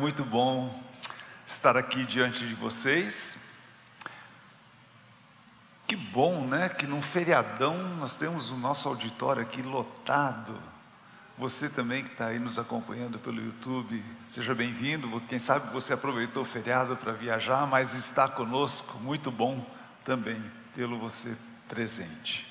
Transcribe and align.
Muito 0.00 0.24
bom 0.24 0.82
estar 1.46 1.76
aqui 1.76 2.06
diante 2.06 2.48
de 2.48 2.54
vocês. 2.54 3.36
Que 5.86 5.94
bom, 5.94 6.46
né? 6.46 6.70
Que 6.70 6.86
num 6.86 7.02
feriadão 7.02 7.76
nós 7.96 8.14
temos 8.14 8.48
o 8.48 8.56
nosso 8.56 8.88
auditório 8.88 9.42
aqui 9.42 9.60
lotado. 9.60 10.58
Você 11.36 11.68
também 11.68 12.02
que 12.02 12.12
está 12.12 12.28
aí 12.28 12.38
nos 12.38 12.58
acompanhando 12.58 13.18
pelo 13.18 13.44
YouTube, 13.44 14.02
seja 14.24 14.54
bem-vindo. 14.54 15.20
Quem 15.28 15.38
sabe 15.38 15.70
você 15.70 15.92
aproveitou 15.92 16.44
o 16.44 16.46
feriado 16.46 16.96
para 16.96 17.12
viajar, 17.12 17.66
mas 17.66 17.92
está 17.92 18.26
conosco. 18.26 18.98
Muito 19.00 19.30
bom 19.30 19.62
também 20.02 20.42
tê-lo 20.72 20.98
você 20.98 21.36
presente. 21.68 22.50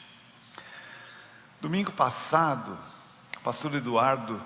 Domingo 1.60 1.92
passado, 1.94 2.78
o 3.38 3.40
pastor 3.40 3.74
Eduardo 3.74 4.40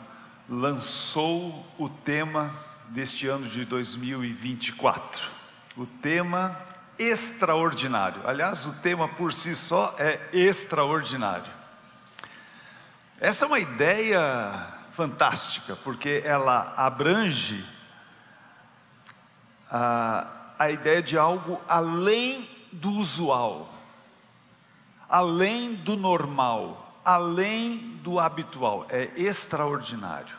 lançou 0.47 1.67
o 1.77 1.89
tema 1.89 2.49
deste 2.93 3.27
ano 3.27 3.47
de 3.47 3.65
2024. 3.65 5.27
O 5.75 5.83
tema 5.83 6.55
extraordinário. 6.97 8.21
Aliás, 8.23 8.67
o 8.67 8.73
tema 8.81 9.07
por 9.07 9.33
si 9.33 9.55
só 9.55 9.95
é 9.97 10.29
extraordinário. 10.31 11.51
Essa 13.19 13.45
é 13.45 13.47
uma 13.47 13.57
ideia 13.57 14.67
fantástica, 14.89 15.75
porque 15.77 16.21
ela 16.23 16.71
abrange 16.77 17.65
a, 19.71 20.27
a 20.59 20.69
ideia 20.69 21.01
de 21.01 21.17
algo 21.17 21.59
além 21.67 22.47
do 22.71 22.91
usual, 22.91 23.73
além 25.09 25.73
do 25.73 25.97
normal, 25.97 27.01
além 27.03 27.97
do 28.03 28.19
habitual. 28.19 28.85
É 28.87 29.09
extraordinário, 29.15 30.35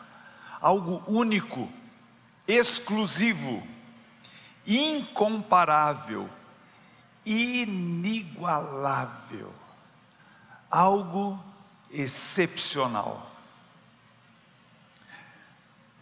algo 0.61 1.03
único 1.05 1.69
exclusivo, 2.47 3.65
incomparável, 4.67 6.29
inigualável, 7.25 8.33
algo 10.69 11.43
excepcional. 11.91 13.31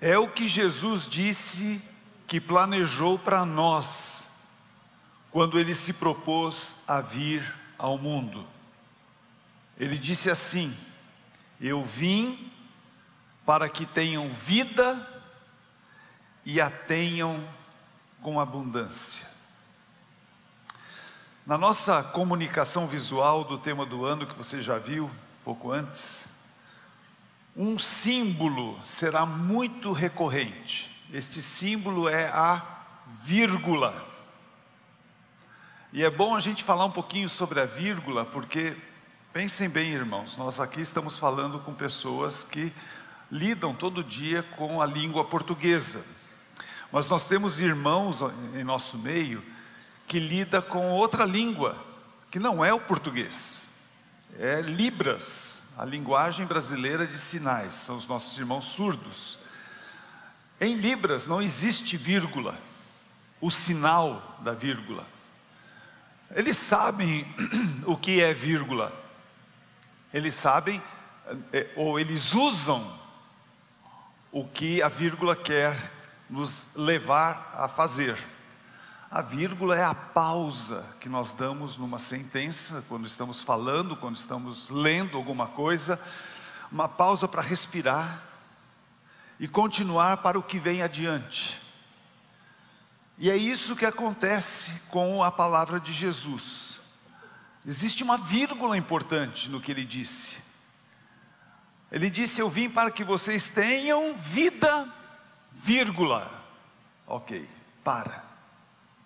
É 0.02 0.18
o 0.18 0.28
que 0.28 0.48
Jesus 0.48 1.08
disse 1.08 1.82
que 2.28 2.42
planejou 2.42 3.18
para 3.18 3.46
nós 3.46 4.26
quando 5.32 5.58
ele 5.60 5.74
se 5.74 5.94
propôs 5.94 6.76
a 6.88 7.00
vir 7.00 7.56
ao 7.78 7.98
mundo. 7.98 8.46
Ele 9.78 9.98
disse 9.98 10.30
assim: 10.30 10.76
Eu 11.60 11.84
vim 11.84 12.52
para 13.46 13.70
que 13.70 13.86
tenham 13.86 14.30
vida 14.30 15.13
e 16.46 16.60
a 16.60 16.70
tenham 16.70 17.44
com 18.22 18.40
abundância. 18.40 19.26
Na 21.46 21.58
nossa 21.58 22.02
comunicação 22.02 22.88
visual 22.88 23.44
do 23.44 23.58
tema 23.58 23.86
do 23.86 24.06
ano, 24.06 24.26
que 24.26 24.36
você 24.36 24.62
já 24.62 24.78
viu 24.78 25.12
pouco 25.44 25.72
antes, 25.72 26.24
um 27.56 27.78
símbolo 27.78 28.80
será 28.84 29.26
muito 29.26 29.92
recorrente. 29.92 30.90
Este 31.12 31.42
símbolo 31.42 32.08
é 32.08 32.30
a 32.30 32.62
vírgula. 33.08 34.08
E 35.92 36.04
é 36.04 36.10
bom 36.10 36.36
a 36.36 36.40
gente 36.40 36.64
falar 36.64 36.86
um 36.86 36.92
pouquinho 36.92 37.30
sobre 37.30 37.60
a 37.60 37.66
vírgula, 37.66 38.26
porque 38.26 38.76
pensem 39.32 39.70
bem, 39.70 39.92
irmãos, 39.92 40.38
nós 40.38 40.60
aqui 40.60 40.82
estamos 40.82 41.20
falando 41.20 41.60
com 41.60 41.74
pessoas 41.74 42.44
que 42.44 42.74
lidam 43.30 43.76
todo 43.76 44.04
dia 44.04 44.42
com 44.42 44.82
a 44.82 44.86
língua 44.86 45.26
portuguesa. 45.26 46.04
Mas 46.94 47.10
nós 47.10 47.24
temos 47.24 47.60
irmãos 47.60 48.20
em 48.54 48.64
nosso 48.64 49.00
meio 49.00 49.44
que 50.08 50.20
lida 50.20 50.62
com 50.62 50.92
outra 50.92 51.26
língua, 51.26 51.76
que 52.30 52.38
não 52.38 52.64
é 52.64 52.72
o 52.72 52.80
português, 52.80 53.66
é 54.38 54.62
Libras, 54.62 55.60
a 55.76 55.86
linguagem 55.86 56.46
brasileira 56.46 57.08
de 57.08 57.18
sinais, 57.18 57.74
são 57.74 57.96
os 57.96 58.06
nossos 58.06 58.38
irmãos 58.38 58.66
surdos. 58.66 59.40
Em 60.62 60.76
Libras 60.76 61.26
não 61.26 61.42
existe 61.42 61.98
vírgula, 61.98 62.56
o 63.42 63.50
sinal 63.50 64.38
da 64.44 64.54
vírgula. 64.54 65.08
Eles 66.36 66.58
sabem 66.58 67.26
o 67.88 67.98
que 67.98 68.22
é 68.22 68.36
vírgula, 68.36 68.94
eles 70.14 70.36
sabem, 70.36 70.80
é, 71.52 71.72
ou 71.76 72.00
eles 72.00 72.36
usam 72.36 72.88
o 74.32 74.48
que 74.48 74.80
a 74.84 74.88
vírgula 74.88 75.36
quer 75.36 76.03
nos 76.34 76.66
levar 76.74 77.52
a 77.54 77.68
fazer. 77.68 78.18
A 79.12 79.22
vírgula 79.22 79.78
é 79.78 79.84
a 79.84 79.94
pausa 79.94 80.84
que 81.00 81.08
nós 81.08 81.32
damos 81.32 81.78
numa 81.78 82.00
sentença, 82.00 82.84
quando 82.90 83.06
estamos 83.06 83.44
falando, 83.44 83.96
quando 83.96 84.16
estamos 84.16 84.68
lendo 84.68 85.16
alguma 85.16 85.46
coisa, 85.46 86.00
uma 86.72 86.90
pausa 86.90 87.28
para 87.28 87.44
respirar 87.44 88.20
e 89.40 89.48
continuar 89.48 90.24
para 90.24 90.40
o 90.40 90.42
que 90.42 90.58
vem 90.58 90.82
adiante. 90.82 91.62
E 93.20 93.30
é 93.30 93.36
isso 93.38 93.76
que 93.76 93.86
acontece 93.86 94.72
com 94.90 95.24
a 95.24 95.32
palavra 95.32 95.80
de 95.80 95.94
Jesus. 95.94 96.80
Existe 97.64 98.02
uma 98.02 98.18
vírgula 98.18 98.76
importante 98.76 99.50
no 99.52 99.62
que 99.62 99.72
ele 99.72 99.86
disse. 99.86 100.38
Ele 101.92 102.10
disse: 102.10 102.42
Eu 102.42 102.50
vim 102.50 102.72
para 102.72 102.90
que 102.90 103.04
vocês 103.04 103.50
tenham 103.50 104.16
vida 104.16 105.03
vírgula. 105.54 106.44
Ok, 107.06 107.48
para, 107.84 108.24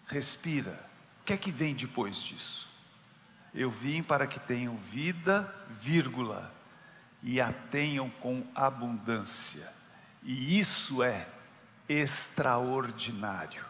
respira. 0.06 0.88
O 1.22 1.26
que 1.26 1.34
é 1.34 1.38
que 1.38 1.52
vem 1.52 1.74
depois 1.74 2.22
disso? 2.22 2.68
Eu 3.54 3.70
vim 3.70 4.04
para 4.04 4.28
que 4.28 4.40
tenham 4.40 4.78
vida, 4.78 5.54
vírgula, 5.70 6.54
e 7.24 7.42
a 7.42 7.52
tenham 7.52 8.10
com 8.10 8.46
abundância. 8.56 9.72
E 10.24 10.60
isso 10.60 11.04
é 11.04 11.28
extraordinário. 11.90 13.66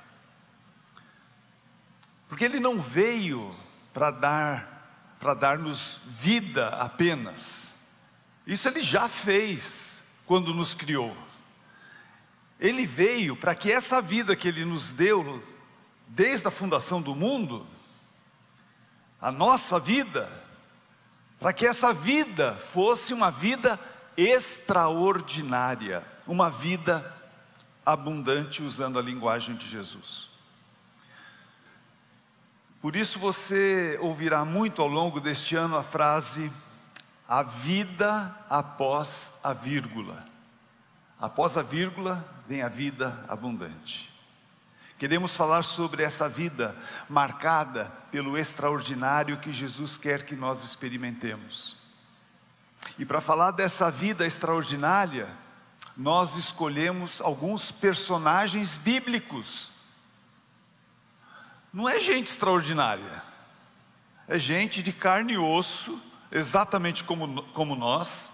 Porque 2.27 2.43
ele 2.43 2.59
não 2.59 2.79
veio 2.79 3.55
para 3.93 4.11
dar 4.11 4.77
para 5.19 5.33
dar-nos 5.33 5.99
vida 6.05 6.69
apenas. 6.69 7.73
Isso 8.45 8.67
ele 8.67 8.81
já 8.81 9.09
fez 9.09 9.99
quando 10.25 10.53
nos 10.53 10.73
criou. 10.73 11.15
Ele 12.59 12.85
veio 12.85 13.35
para 13.35 13.53
que 13.53 13.71
essa 13.71 14.01
vida 14.01 14.35
que 14.35 14.47
Ele 14.47 14.65
nos 14.65 14.91
deu, 14.91 15.43
desde 16.07 16.47
a 16.47 16.51
fundação 16.51 17.01
do 17.01 17.15
mundo, 17.15 17.65
a 19.21 19.31
nossa 19.31 19.79
vida, 19.79 20.31
para 21.39 21.53
que 21.53 21.65
essa 21.65 21.93
vida 21.93 22.53
fosse 22.55 23.13
uma 23.13 23.29
vida 23.29 23.79
extraordinária, 24.15 26.03
uma 26.25 26.49
vida 26.49 27.15
abundante, 27.85 28.63
usando 28.63 28.97
a 28.97 29.01
linguagem 29.01 29.55
de 29.55 29.67
Jesus. 29.67 30.29
Por 32.81 32.95
isso 32.95 33.19
você 33.19 33.97
ouvirá 34.01 34.43
muito 34.45 34.81
ao 34.81 34.87
longo 34.87 35.19
deste 35.19 35.55
ano 35.55 35.75
a 35.75 35.83
frase: 35.83 36.51
a 37.27 37.43
vida 37.43 38.35
após 38.49 39.31
a 39.43 39.53
vírgula. 39.53 40.25
Após 41.19 41.57
a 41.57 41.63
vírgula, 41.63 42.23
vem 42.47 42.61
a 42.61 42.69
vida 42.69 43.25
abundante. 43.27 44.13
Queremos 44.99 45.35
falar 45.35 45.63
sobre 45.63 46.03
essa 46.03 46.29
vida 46.29 46.75
marcada 47.09 47.85
pelo 48.11 48.37
extraordinário 48.37 49.39
que 49.39 49.51
Jesus 49.51 49.97
quer 49.97 50.23
que 50.23 50.35
nós 50.35 50.63
experimentemos. 50.63 51.75
E 52.99 53.05
para 53.05 53.19
falar 53.19 53.51
dessa 53.51 53.89
vida 53.89 54.25
extraordinária, 54.25 55.27
nós 55.95 56.35
escolhemos 56.35 57.19
alguns 57.21 57.71
personagens 57.71 58.77
bíblicos. 58.77 59.71
Não 61.73 61.89
é 61.89 61.99
gente 61.99 62.31
extraordinária, 62.31 63.23
é 64.27 64.37
gente 64.37 64.83
de 64.83 64.93
carne 64.93 65.33
e 65.33 65.37
osso, 65.37 65.99
exatamente 66.31 67.03
como, 67.03 67.43
como 67.53 67.75
nós, 67.75 68.31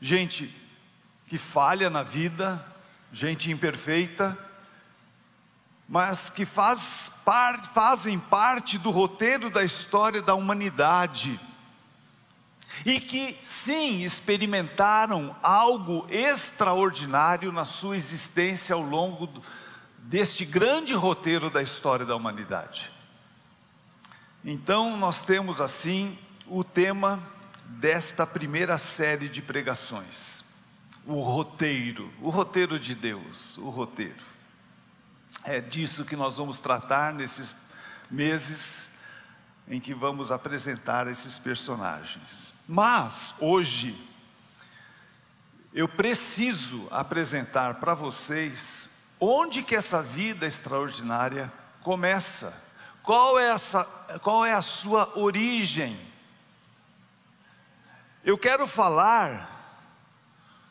gente 0.00 0.65
que 1.26 1.36
falha 1.36 1.90
na 1.90 2.02
vida, 2.02 2.64
gente 3.12 3.50
imperfeita, 3.50 4.38
mas 5.88 6.30
que 6.30 6.44
faz, 6.44 7.12
par, 7.24 7.64
fazem 7.64 8.18
parte 8.18 8.78
do 8.78 8.90
roteiro 8.90 9.50
da 9.50 9.64
história 9.64 10.22
da 10.22 10.34
humanidade 10.34 11.38
e 12.84 13.00
que 13.00 13.38
sim 13.42 14.02
experimentaram 14.02 15.34
algo 15.42 16.06
extraordinário 16.08 17.50
na 17.50 17.64
sua 17.64 17.96
existência 17.96 18.74
ao 18.74 18.82
longo 18.82 19.28
deste 19.98 20.44
grande 20.44 20.92
roteiro 20.92 21.50
da 21.50 21.62
história 21.62 22.04
da 22.06 22.14
humanidade. 22.14 22.92
Então, 24.44 24.96
nós 24.96 25.22
temos 25.22 25.60
assim 25.60 26.16
o 26.46 26.62
tema 26.62 27.20
desta 27.64 28.24
primeira 28.26 28.78
série 28.78 29.28
de 29.28 29.42
pregações 29.42 30.45
o 31.06 31.20
roteiro, 31.20 32.12
o 32.20 32.30
roteiro 32.30 32.78
de 32.78 32.94
Deus, 32.94 33.56
o 33.58 33.70
roteiro. 33.70 34.36
é 35.44 35.60
disso 35.60 36.04
que 36.04 36.16
nós 36.16 36.36
vamos 36.36 36.58
tratar 36.58 37.12
nesses 37.12 37.54
meses 38.10 38.88
em 39.68 39.80
que 39.80 39.94
vamos 39.94 40.32
apresentar 40.32 41.06
esses 41.06 41.38
personagens. 41.38 42.52
Mas 42.68 43.34
hoje 43.38 43.96
eu 45.72 45.88
preciso 45.88 46.88
apresentar 46.90 47.74
para 47.74 47.94
vocês 47.94 48.88
onde 49.20 49.62
que 49.62 49.76
essa 49.76 50.02
vida 50.02 50.46
extraordinária 50.46 51.52
começa. 51.82 52.52
Qual 53.02 53.38
é, 53.38 53.50
essa, 53.50 53.84
qual 54.22 54.44
é 54.44 54.52
a 54.52 54.62
sua 54.62 55.16
origem? 55.16 55.96
Eu 58.24 58.36
quero 58.36 58.66
falar 58.66 59.55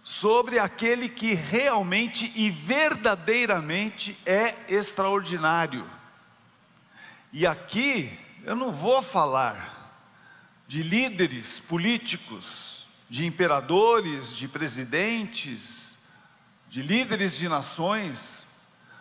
sobre 0.06 0.60
aquele 0.60 1.10
que 1.10 1.34
realmente 1.34 2.32
e 2.36 2.52
verdadeiramente 2.52 4.16
é 4.24 4.56
extraordinário. 4.72 5.90
E 7.34 7.48
aqui 7.48 8.16
eu 8.44 8.56
não 8.56 8.72
vou 8.72 9.02
falar 9.02 9.98
de 10.68 10.84
líderes 10.84 11.60
políticos, 11.60 12.86
de 13.10 13.26
imperadores, 13.26 14.36
de 14.36 14.48
presidentes, 14.48 15.98
de 16.70 16.84
líderes 16.84 17.36
de 17.36 17.50
nações. 17.50 18.46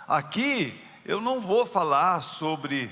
Aqui 0.08 0.74
eu 1.04 1.20
não 1.20 1.38
vou 1.38 1.66
falar 1.66 2.22
sobre 2.22 2.90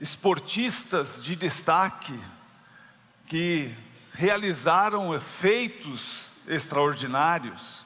esportistas 0.00 1.22
de 1.22 1.36
destaque 1.36 2.18
que 3.26 3.70
realizaram 4.12 5.14
efeitos 5.14 6.32
extraordinários. 6.46 7.84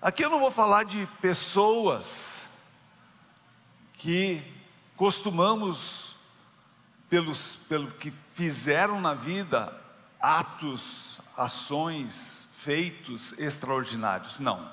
Aqui 0.00 0.24
eu 0.24 0.30
não 0.30 0.40
vou 0.40 0.50
falar 0.50 0.84
de 0.84 1.06
pessoas 1.20 2.42
que 3.94 4.42
costumamos, 4.96 6.16
pelos, 7.08 7.56
pelo 7.68 7.90
que 7.92 8.10
fizeram 8.10 9.00
na 9.00 9.14
vida, 9.14 9.74
atos, 10.20 11.20
ações, 11.36 12.48
feitos 12.56 13.34
extraordinários. 13.38 14.38
Não. 14.38 14.70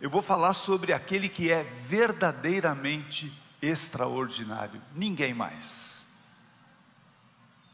Eu 0.00 0.08
vou 0.08 0.22
falar 0.22 0.54
sobre 0.54 0.92
aquele 0.92 1.28
que 1.28 1.50
é 1.50 1.64
verdadeiramente 1.64 3.32
extraordinário, 3.60 4.80
ninguém 4.94 5.34
mais. 5.34 6.06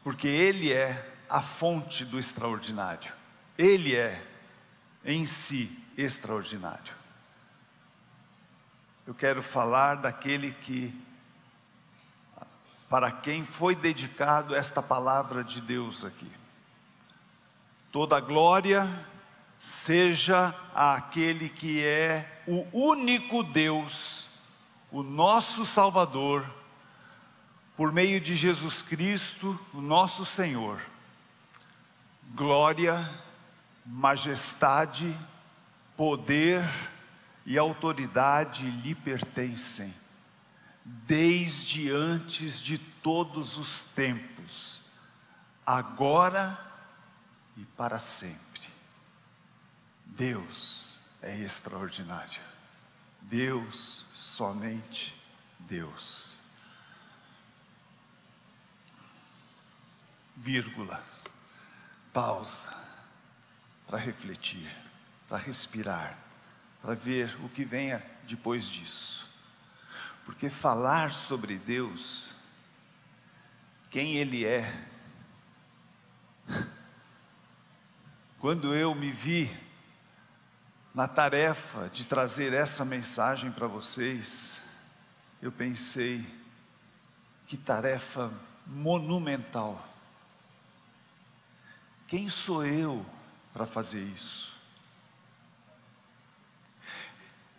Porque 0.03 0.27
ele 0.27 0.73
é 0.73 1.14
a 1.29 1.41
fonte 1.41 2.05
do 2.05 2.19
extraordinário. 2.19 3.11
Ele 3.57 3.95
é 3.95 4.21
em 5.03 5.25
si 5.25 5.77
extraordinário. 5.97 6.93
Eu 9.05 9.13
quero 9.13 9.41
falar 9.41 9.95
daquele 9.95 10.51
que 10.51 10.93
para 12.89 13.11
quem 13.11 13.43
foi 13.43 13.75
dedicado 13.75 14.55
esta 14.55 14.81
palavra 14.81 15.43
de 15.43 15.61
Deus 15.61 16.05
aqui. 16.05 16.31
Toda 17.91 18.19
glória 18.19 18.87
seja 19.57 20.55
àquele 20.73 21.49
que 21.49 21.83
é 21.83 22.43
o 22.47 22.65
único 22.71 23.41
Deus, 23.43 24.27
o 24.91 25.01
nosso 25.01 25.65
Salvador, 25.65 26.45
por 27.75 27.91
meio 27.91 28.19
de 28.21 28.35
Jesus 28.35 28.81
Cristo, 28.81 29.59
o 29.73 29.81
nosso 29.81 30.25
Senhor 30.25 30.81
glória, 32.33 33.09
majestade, 33.85 35.15
poder 35.95 36.63
e 37.45 37.57
autoridade 37.57 38.69
lhe 38.69 38.95
pertencem, 38.95 39.93
desde 40.83 41.91
antes 41.91 42.59
de 42.59 42.77
todos 42.77 43.57
os 43.57 43.83
tempos, 43.83 44.81
agora 45.65 46.57
e 47.55 47.63
para 47.63 47.99
sempre. 47.99 48.69
Deus 50.05 50.97
é 51.21 51.37
extraordinário. 51.37 52.41
Deus, 53.21 54.05
somente 54.13 55.15
Deus. 55.59 56.37
Vírgula 60.35 61.03
pausa 62.15 62.73
para 63.85 63.97
refletir, 63.97 64.73
para 65.27 65.37
respirar, 65.37 66.17
para 66.81 66.95
ver 66.95 67.37
o 67.43 67.49
que 67.49 67.65
venha 67.65 68.01
depois 68.23 68.69
disso. 68.69 69.29
Porque 70.23 70.49
falar 70.49 71.13
sobre 71.13 71.57
Deus, 71.57 72.31
quem 73.89 74.15
Ele 74.15 74.45
é, 74.45 74.63
quando 78.39 78.73
eu 78.73 78.95
me 78.95 79.11
vi 79.11 79.51
na 80.93 81.09
tarefa 81.09 81.89
de 81.89 82.05
trazer 82.07 82.53
essa 82.53 82.85
mensagem 82.85 83.51
para 83.51 83.67
vocês, 83.67 84.61
eu 85.41 85.51
pensei, 85.51 86.25
que 87.45 87.57
tarefa 87.57 88.31
monumental 88.65 89.94
quem 92.07 92.29
sou 92.29 92.65
eu 92.65 93.05
para 93.53 93.65
fazer 93.65 94.03
isso? 94.03 94.55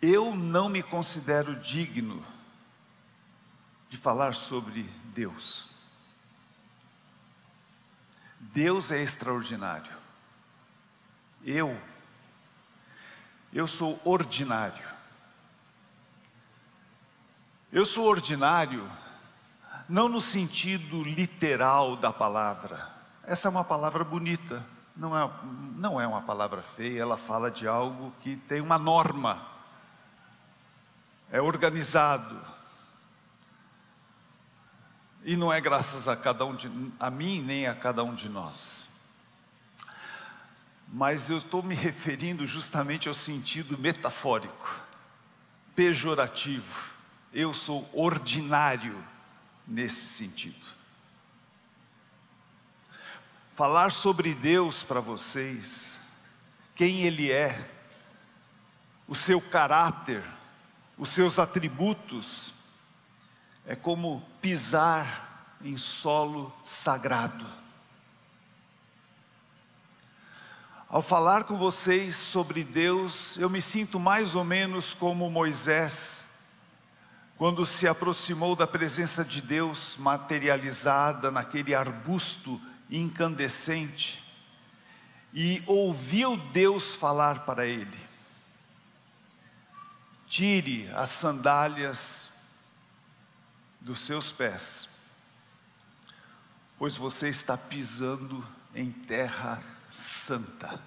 Eu 0.01 0.35
não 0.35 0.69
me 0.69 0.83
considero 0.83 1.55
digno 1.55 2.25
de 3.89 3.97
falar 3.97 4.35
sobre 4.35 4.83
Deus. 5.05 5.67
Deus 8.39 8.91
é 8.91 9.01
extraordinário. 9.01 9.95
Eu, 11.43 11.79
eu 13.53 13.67
sou 13.67 13.99
ordinário. 14.03 14.85
Eu 17.71 17.83
sou 17.85 18.05
ordinário, 18.05 18.89
não 19.89 20.07
no 20.07 20.21
sentido 20.21 21.03
literal 21.03 21.97
da 21.97 22.13
palavra, 22.13 22.96
essa 23.27 23.49
é 23.49 23.51
uma 23.51 23.63
palavra 23.65 24.05
bonita, 24.05 24.65
não 24.95 25.15
é, 25.15 25.29
não 25.75 25.99
é 25.99 26.07
uma 26.07 26.21
palavra 26.21 26.63
feia, 26.63 27.01
ela 27.01 27.17
fala 27.17 27.51
de 27.51 27.67
algo 27.67 28.13
que 28.21 28.37
tem 28.37 28.61
uma 28.61 28.77
norma, 28.77 29.45
é 31.29 31.41
organizado. 31.41 32.39
E 35.25 35.35
não 35.35 35.51
é 35.51 35.59
graças 35.59 36.07
a 36.07 36.15
cada 36.15 36.45
um 36.45 36.55
de 36.55 36.71
a 36.97 37.11
mim 37.11 37.41
nem 37.41 37.67
a 37.67 37.75
cada 37.75 38.01
um 38.01 38.15
de 38.15 38.29
nós. 38.29 38.87
Mas 40.87 41.29
eu 41.29 41.37
estou 41.37 41.61
me 41.61 41.75
referindo 41.75 42.47
justamente 42.47 43.09
ao 43.09 43.13
sentido 43.13 43.77
metafórico, 43.77 44.79
pejorativo. 45.75 46.91
Eu 47.33 47.53
sou 47.53 47.89
ordinário 47.91 49.03
nesse 49.67 50.05
sentido 50.05 50.76
falar 53.57 53.91
sobre 53.91 54.35
Deus 54.35 54.83
para 54.83 54.99
vocês, 54.99 55.99
quem 56.75 57.01
Ele 57.01 57.31
é, 57.31 57.67
o 59.07 59.15
seu 59.15 59.41
caráter, 59.41 60.23
os 60.95 61.09
seus 61.09 61.39
atributos, 61.39 62.53
é 63.65 63.75
como 63.75 64.21
pisar 64.39 65.57
em 65.63 65.75
solo 65.75 66.55
sagrado. 66.63 67.47
Ao 70.87 71.01
falar 71.01 71.45
com 71.45 71.57
vocês 71.57 72.15
sobre 72.15 72.63
Deus, 72.63 73.37
eu 73.39 73.49
me 73.49 73.59
sinto 73.59 73.99
mais 73.99 74.35
ou 74.35 74.43
menos 74.43 74.93
como 74.93 75.31
Moisés, 75.31 76.23
quando 77.39 77.65
se 77.65 77.87
aproximou 77.87 78.55
da 78.55 78.67
presença 78.67 79.25
de 79.25 79.41
Deus 79.41 79.97
materializada 79.97 81.31
naquele 81.31 81.73
arbusto 81.73 82.61
incandescente 82.89 84.23
e 85.33 85.61
ouviu 85.65 86.37
Deus 86.37 86.95
falar 86.95 87.45
para 87.45 87.65
ele: 87.65 87.99
Tire 90.27 90.89
as 90.95 91.09
sandálias 91.09 92.29
dos 93.79 94.01
seus 94.01 94.31
pés, 94.31 94.87
pois 96.77 96.95
você 96.95 97.29
está 97.29 97.57
pisando 97.57 98.45
em 98.73 98.91
terra 98.91 99.61
santa. 99.91 100.79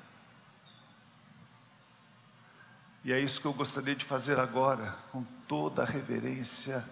E 3.02 3.12
é 3.12 3.18
isso 3.18 3.40
que 3.40 3.46
eu 3.46 3.54
gostaria 3.54 3.96
de 3.96 4.04
fazer 4.04 4.38
agora, 4.38 4.98
com 5.10 5.24
toda 5.48 5.82
a 5.82 5.86
reverência 5.86 6.84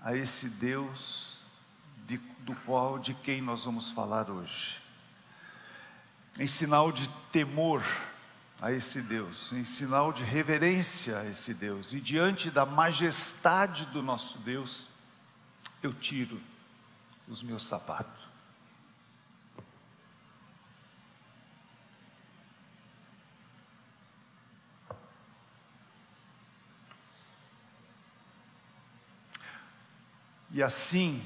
a 0.00 0.16
esse 0.16 0.48
Deus 0.48 1.39
de, 2.10 2.18
do 2.40 2.56
qual, 2.66 2.98
de 2.98 3.14
quem 3.14 3.40
nós 3.40 3.64
vamos 3.64 3.92
falar 3.92 4.28
hoje. 4.28 4.80
Em 6.40 6.46
sinal 6.46 6.90
de 6.90 7.08
temor 7.30 7.84
a 8.60 8.72
esse 8.72 9.00
Deus, 9.00 9.52
em 9.52 9.62
sinal 9.62 10.12
de 10.12 10.24
reverência 10.24 11.20
a 11.20 11.26
esse 11.26 11.54
Deus, 11.54 11.92
e 11.92 12.00
diante 12.00 12.50
da 12.50 12.66
majestade 12.66 13.86
do 13.86 14.02
nosso 14.02 14.38
Deus, 14.38 14.90
eu 15.84 15.92
tiro 15.94 16.42
os 17.28 17.44
meus 17.44 17.62
sapatos. 17.62 18.18
E 30.50 30.60
assim, 30.60 31.22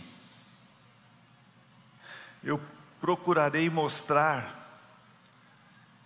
eu 2.45 2.61
procurarei 3.01 3.71
mostrar 3.71 4.63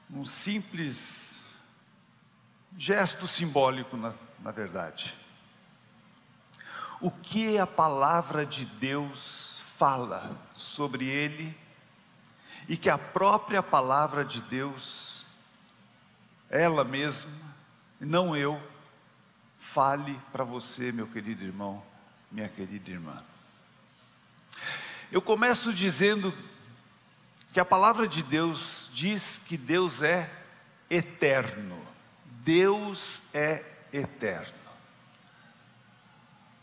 um 0.09 0.25
simples 0.25 1.42
gesto 2.76 3.26
simbólico, 3.26 3.97
na, 3.97 4.14
na 4.38 4.52
verdade. 4.52 5.16
O 7.00 7.11
que 7.11 7.59
a 7.59 7.66
palavra 7.66 8.47
de 8.47 8.64
Deus 8.64 9.62
fala 9.76 10.37
sobre 10.54 11.07
ele 11.07 11.57
e 12.68 12.76
que 12.76 12.88
a 12.88 12.99
própria 12.99 13.62
palavra 13.62 14.25
de 14.25 14.40
Deus, 14.42 15.26
ela 16.49 16.85
mesma, 16.85 17.30
não 18.00 18.37
eu, 18.37 18.61
fale 19.59 20.18
para 20.30 20.45
você, 20.45 20.92
meu 20.92 21.09
querido 21.09 21.45
irmão, 21.45 21.83
minha 22.30 22.49
querida 22.49 22.90
irmã. 22.90 23.25
Eu 25.10 25.22
começo 25.22 25.72
dizendo 25.72 26.34
que 27.52 27.60
a 27.60 27.64
palavra 27.64 28.06
de 28.06 28.22
Deus 28.22 28.90
diz 28.92 29.40
que 29.46 29.56
Deus 29.56 30.02
é 30.02 30.30
eterno. 30.90 31.80
Deus 32.44 33.22
é 33.32 33.64
eterno. 33.92 34.58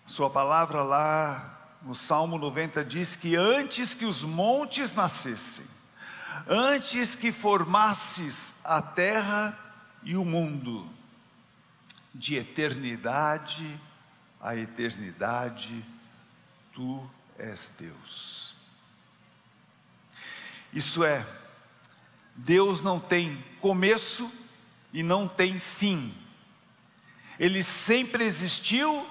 Sua 0.06 0.30
palavra 0.30 0.84
lá 0.84 1.78
no 1.82 1.96
Salmo 1.96 2.38
90 2.38 2.86
diz 2.86 3.16
que 3.16 3.36
antes 3.36 3.94
que 3.94 4.06
os 4.06 4.24
montes 4.24 4.94
nascessem, 4.94 5.66
antes 6.48 7.16
que 7.16 7.32
formasses 7.32 8.54
a 8.64 8.82
terra 8.82 9.58
e 10.04 10.16
o 10.16 10.24
mundo, 10.24 10.88
de 12.14 12.36
eternidade 12.36 13.80
a 14.46 14.56
eternidade, 14.56 15.84
tu 16.72 17.10
és 17.38 17.72
Deus. 17.78 18.54
Isso 20.74 21.04
é, 21.04 21.26
Deus 22.36 22.82
não 22.82 23.00
tem 23.00 23.44
começo 23.62 24.32
e 24.92 25.02
não 25.04 25.28
tem 25.28 25.60
fim. 25.60 26.14
Ele 27.40 27.64
sempre 27.64 28.24
existiu 28.24 29.06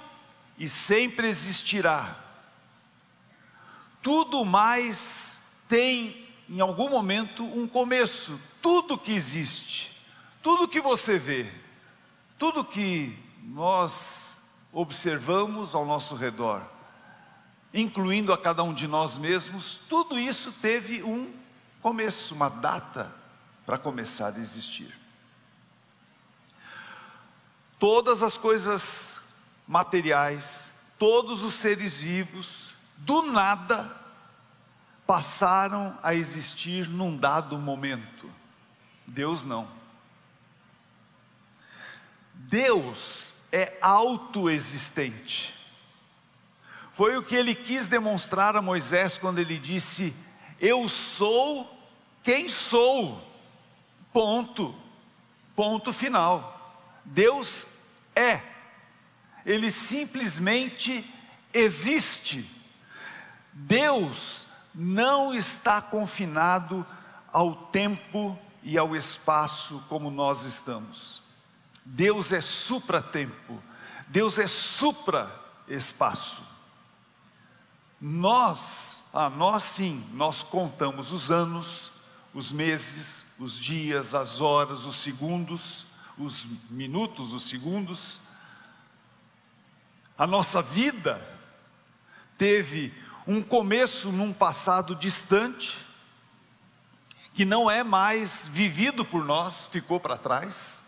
e 0.59 0.69
sempre 0.69 1.28
existirá. 1.28 2.19
Tudo 4.02 4.45
mais 4.45 5.40
tem, 5.69 6.28
em 6.49 6.61
algum 6.61 6.90
momento, 6.90 7.45
um 7.45 7.66
começo. 7.66 8.38
Tudo 8.61 8.99
que 8.99 9.12
existe, 9.12 9.99
tudo 10.43 10.69
que 10.69 10.81
você 10.81 11.19
vê, 11.19 11.50
tudo 12.38 12.64
que 12.64 13.19
nós 13.43 14.35
observamos 14.73 15.75
ao 15.75 15.87
nosso 15.87 16.14
redor, 16.14 16.74
incluindo 17.75 18.33
a 18.33 18.38
cada 18.38 18.62
um 18.62 18.73
de 18.73 18.87
nós 18.87 19.19
mesmos, 19.19 19.81
tudo 19.88 20.16
isso 20.16 20.52
teve 20.52 21.02
um 21.02 21.35
começo, 21.83 22.33
uma 22.33 22.49
data 22.49 23.12
para 23.66 23.76
começar 23.76 24.33
a 24.37 24.38
existir. 24.38 24.97
Todas 27.78 28.23
as 28.23 28.37
coisas 28.37 29.16
materiais, 29.66 30.69
todos 30.99 31.43
os 31.43 31.54
seres 31.54 32.00
vivos, 32.00 32.75
do 32.99 33.23
nada, 33.23 34.00
passaram 35.04 35.99
a 36.00 36.14
existir 36.14 36.88
num 36.88 37.16
dado 37.16 37.59
momento. 37.59 38.31
Deus 39.04 39.45
não. 39.45 39.69
Deus 42.33 43.35
é 43.50 43.76
autoexistente. 43.83 45.63
Foi 46.94 47.16
o 47.16 47.22
que 47.24 47.34
ele 47.34 47.56
quis 47.56 47.88
demonstrar 47.88 48.56
a 48.56 48.62
Moisés 48.62 49.18
quando 49.18 49.40
ele 49.40 49.58
disse: 49.58 50.14
Eu 50.60 50.88
sou 50.88 51.76
quem 52.22 52.48
sou. 52.48 53.20
Ponto. 54.12 54.72
Ponto 55.56 55.92
final. 55.92 56.86
Deus 57.04 57.66
é. 58.14 58.40
Ele 59.44 59.72
simplesmente 59.72 61.04
existe. 61.52 62.48
Deus 63.52 64.46
não 64.72 65.34
está 65.34 65.82
confinado 65.82 66.86
ao 67.32 67.56
tempo 67.56 68.38
e 68.62 68.78
ao 68.78 68.94
espaço 68.94 69.82
como 69.88 70.12
nós 70.12 70.44
estamos. 70.44 71.20
Deus 71.84 72.32
é 72.32 72.40
supra-tempo. 72.40 73.60
Deus 74.06 74.38
é 74.38 74.46
supra-espaço. 74.46 76.53
Nós, 78.06 79.00
a 79.14 79.30
nós 79.30 79.62
sim, 79.62 80.04
nós 80.12 80.42
contamos 80.42 81.11
os 81.11 81.30
anos, 81.30 81.90
os 82.34 82.52
meses, 82.52 83.25
os 83.38 83.58
dias, 83.58 84.14
as 84.14 84.42
horas, 84.42 84.84
os 84.84 84.96
segundos, 84.96 85.87
os 86.18 86.46
minutos, 86.68 87.32
os 87.32 87.49
segundos. 87.49 88.20
A 90.18 90.26
nossa 90.26 90.61
vida 90.61 91.18
teve 92.37 92.92
um 93.26 93.42
começo 93.42 94.12
num 94.12 94.34
passado 94.34 94.94
distante, 94.94 95.78
que 97.32 97.46
não 97.46 97.70
é 97.70 97.82
mais 97.82 98.46
vivido 98.46 99.02
por 99.02 99.25
nós, 99.25 99.64
ficou 99.64 99.99
para 99.99 100.18
trás. 100.18 100.82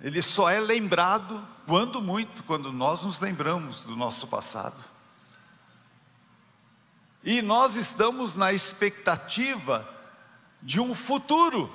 Ele 0.00 0.20
só 0.20 0.50
é 0.50 0.58
lembrado, 0.58 1.46
quando 1.64 2.02
muito, 2.02 2.42
quando 2.42 2.72
nós 2.72 3.04
nos 3.04 3.20
lembramos 3.20 3.82
do 3.82 3.94
nosso 3.94 4.26
passado. 4.26 4.91
E 7.24 7.40
nós 7.40 7.76
estamos 7.76 8.34
na 8.34 8.52
expectativa 8.52 9.88
de 10.60 10.80
um 10.80 10.94
futuro 10.94 11.70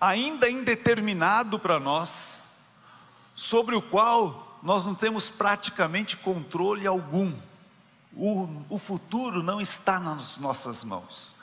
ainda 0.00 0.48
indeterminado 0.48 1.58
para 1.58 1.80
nós, 1.80 2.40
sobre 3.34 3.74
o 3.74 3.82
qual 3.82 4.58
nós 4.62 4.86
não 4.86 4.94
temos 4.94 5.28
praticamente 5.28 6.16
controle 6.16 6.86
algum. 6.86 7.32
O, 8.14 8.64
o 8.70 8.78
futuro 8.78 9.42
não 9.42 9.60
está 9.60 10.00
nas 10.00 10.38
nossas 10.38 10.82
mãos. 10.82 11.34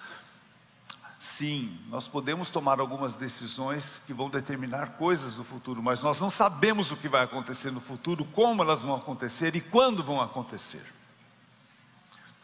Sim, 1.20 1.80
nós 1.90 2.08
podemos 2.08 2.50
tomar 2.50 2.80
algumas 2.80 3.16
decisões 3.16 4.02
que 4.06 4.14
vão 4.14 4.30
determinar 4.30 4.98
coisas 4.98 5.36
do 5.36 5.44
futuro, 5.44 5.82
mas 5.82 6.04
nós 6.04 6.20
não 6.20 6.30
sabemos 6.30 6.92
o 6.92 6.98
que 6.98 7.08
vai 7.08 7.24
acontecer 7.24 7.72
no 7.72 7.80
futuro, 7.80 8.26
como 8.26 8.62
elas 8.62 8.82
vão 8.82 8.96
acontecer 8.96 9.56
e 9.56 9.62
quando 9.62 10.04
vão 10.04 10.20
acontecer. 10.20 10.84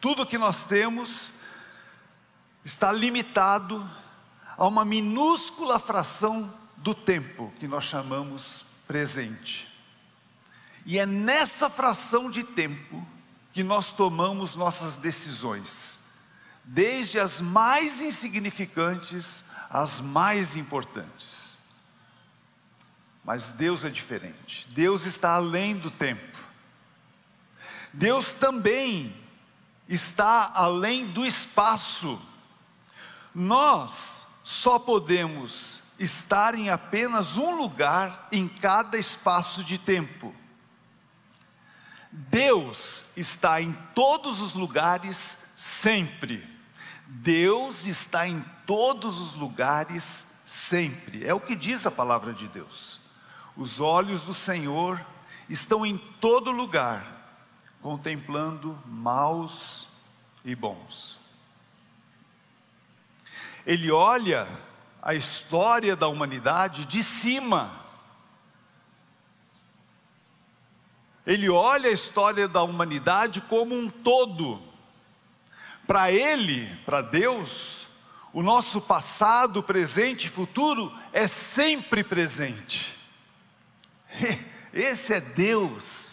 Tudo 0.00 0.26
que 0.26 0.38
nós 0.38 0.64
temos 0.64 1.32
está 2.64 2.90
limitado 2.90 3.88
a 4.56 4.66
uma 4.66 4.84
minúscula 4.84 5.78
fração 5.78 6.52
do 6.76 6.94
tempo 6.94 7.52
que 7.58 7.68
nós 7.68 7.84
chamamos 7.84 8.64
presente. 8.86 9.68
E 10.86 10.98
é 10.98 11.04
nessa 11.04 11.68
fração 11.68 12.30
de 12.30 12.42
tempo 12.42 13.06
que 13.52 13.62
nós 13.62 13.92
tomamos 13.92 14.54
nossas 14.54 14.94
decisões, 14.94 15.98
desde 16.64 17.18
as 17.18 17.40
mais 17.40 18.00
insignificantes 18.00 19.44
às 19.68 20.00
mais 20.00 20.56
importantes. 20.56 21.58
Mas 23.22 23.50
Deus 23.52 23.84
é 23.84 23.90
diferente, 23.90 24.66
Deus 24.72 25.04
está 25.04 25.34
além 25.34 25.76
do 25.76 25.90
tempo. 25.90 26.38
Deus 27.92 28.32
também 28.32 29.19
está 29.90 30.52
além 30.54 31.08
do 31.08 31.26
espaço. 31.26 32.22
Nós 33.34 34.24
só 34.44 34.78
podemos 34.78 35.82
estar 35.98 36.54
em 36.54 36.70
apenas 36.70 37.36
um 37.36 37.56
lugar 37.56 38.28
em 38.30 38.48
cada 38.48 38.96
espaço 38.96 39.64
de 39.64 39.76
tempo. 39.76 40.34
Deus 42.10 43.04
está 43.16 43.60
em 43.60 43.72
todos 43.94 44.40
os 44.40 44.52
lugares 44.54 45.36
sempre. 45.56 46.48
Deus 47.06 47.86
está 47.86 48.26
em 48.28 48.44
todos 48.66 49.20
os 49.20 49.34
lugares 49.34 50.24
sempre. 50.44 51.26
É 51.26 51.34
o 51.34 51.40
que 51.40 51.56
diz 51.56 51.84
a 51.84 51.90
palavra 51.90 52.32
de 52.32 52.46
Deus. 52.48 53.00
Os 53.56 53.80
olhos 53.80 54.22
do 54.22 54.32
Senhor 54.32 55.04
estão 55.48 55.84
em 55.84 55.98
todo 55.98 56.52
lugar, 56.52 57.19
contemplando 57.80 58.78
maus 58.86 59.86
e 60.44 60.54
bons. 60.54 61.18
Ele 63.66 63.90
olha 63.90 64.48
a 65.02 65.14
história 65.14 65.96
da 65.96 66.08
humanidade 66.08 66.84
de 66.84 67.02
cima. 67.02 67.70
Ele 71.26 71.48
olha 71.48 71.88
a 71.88 71.92
história 71.92 72.48
da 72.48 72.62
humanidade 72.62 73.40
como 73.42 73.74
um 73.74 73.88
todo. 73.88 74.62
Para 75.86 76.10
ele, 76.10 76.66
para 76.84 77.00
Deus, 77.00 77.86
o 78.32 78.42
nosso 78.42 78.80
passado, 78.80 79.62
presente 79.62 80.26
e 80.26 80.30
futuro 80.30 80.92
é 81.12 81.26
sempre 81.26 82.04
presente. 82.04 82.98
Esse 84.72 85.14
é 85.14 85.20
Deus. 85.20 86.09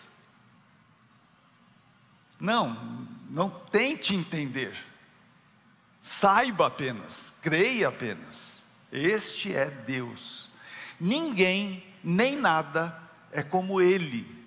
Não, 2.40 3.08
não 3.30 3.50
tente 3.50 4.16
entender. 4.16 4.76
Saiba 6.02 6.68
apenas, 6.68 7.34
creia 7.42 7.90
apenas. 7.90 8.64
Este 8.92 9.54
é 9.54 9.70
Deus. 9.70 10.50
Ninguém, 11.00 11.84
nem 12.04 12.36
nada 12.36 12.98
é 13.32 13.44
como 13.44 13.82
Ele. 13.82 14.38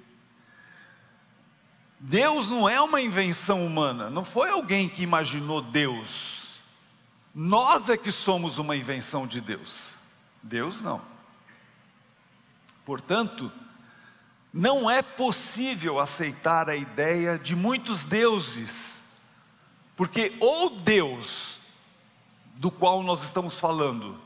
Deus 1.99 2.51
não 2.51 2.67
é 2.67 2.81
uma 2.81 3.01
invenção 3.03 3.67
humana, 3.67 4.09
não 4.09 4.25
foi 4.25 4.49
alguém 4.49 4.89
que 4.89 5.03
imaginou 5.03 5.61
Deus. 5.61 6.59
Nós 7.35 7.91
é 7.91 7.97
que 7.97 8.11
somos 8.11 8.59
uma 8.59 8.75
invenção 8.75 9.27
de 9.27 9.41
Deus. 9.41 9.95
Deus 10.43 10.81
não. 10.81 11.03
Portanto, 12.85 13.53
não 14.53 14.91
é 14.91 15.01
possível 15.03 16.01
aceitar 16.01 16.69
a 16.69 16.77
ideia 16.77 17.39
de 17.39 17.55
muitos 17.55 18.05
deuses, 18.05 19.01
porque 19.97 20.35
ou 20.41 20.71
Deus 20.71 21.61
do 22.57 22.71
qual 22.71 23.03
nós 23.03 23.23
estamos 23.23 23.59
falando 23.59 24.21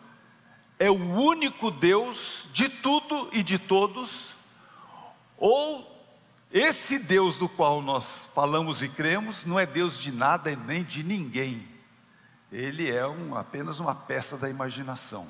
é 0.78 0.90
o 0.90 0.94
único 0.94 1.70
Deus 1.70 2.48
de 2.52 2.68
tudo 2.68 3.28
e 3.32 3.42
de 3.42 3.58
todos, 3.58 4.34
ou 5.36 5.90
esse 6.50 6.98
Deus 6.98 7.36
do 7.36 7.48
qual 7.48 7.82
nós 7.82 8.28
falamos 8.34 8.82
e 8.82 8.88
cremos 8.88 9.44
não 9.44 9.58
é 9.58 9.66
Deus 9.66 9.98
de 9.98 10.12
nada 10.12 10.54
nem 10.54 10.84
de 10.84 11.02
ninguém. 11.02 11.68
Ele 12.50 12.90
é 12.90 13.06
um, 13.06 13.34
apenas 13.36 13.80
uma 13.80 13.94
peça 13.94 14.36
da 14.36 14.48
imaginação. 14.48 15.26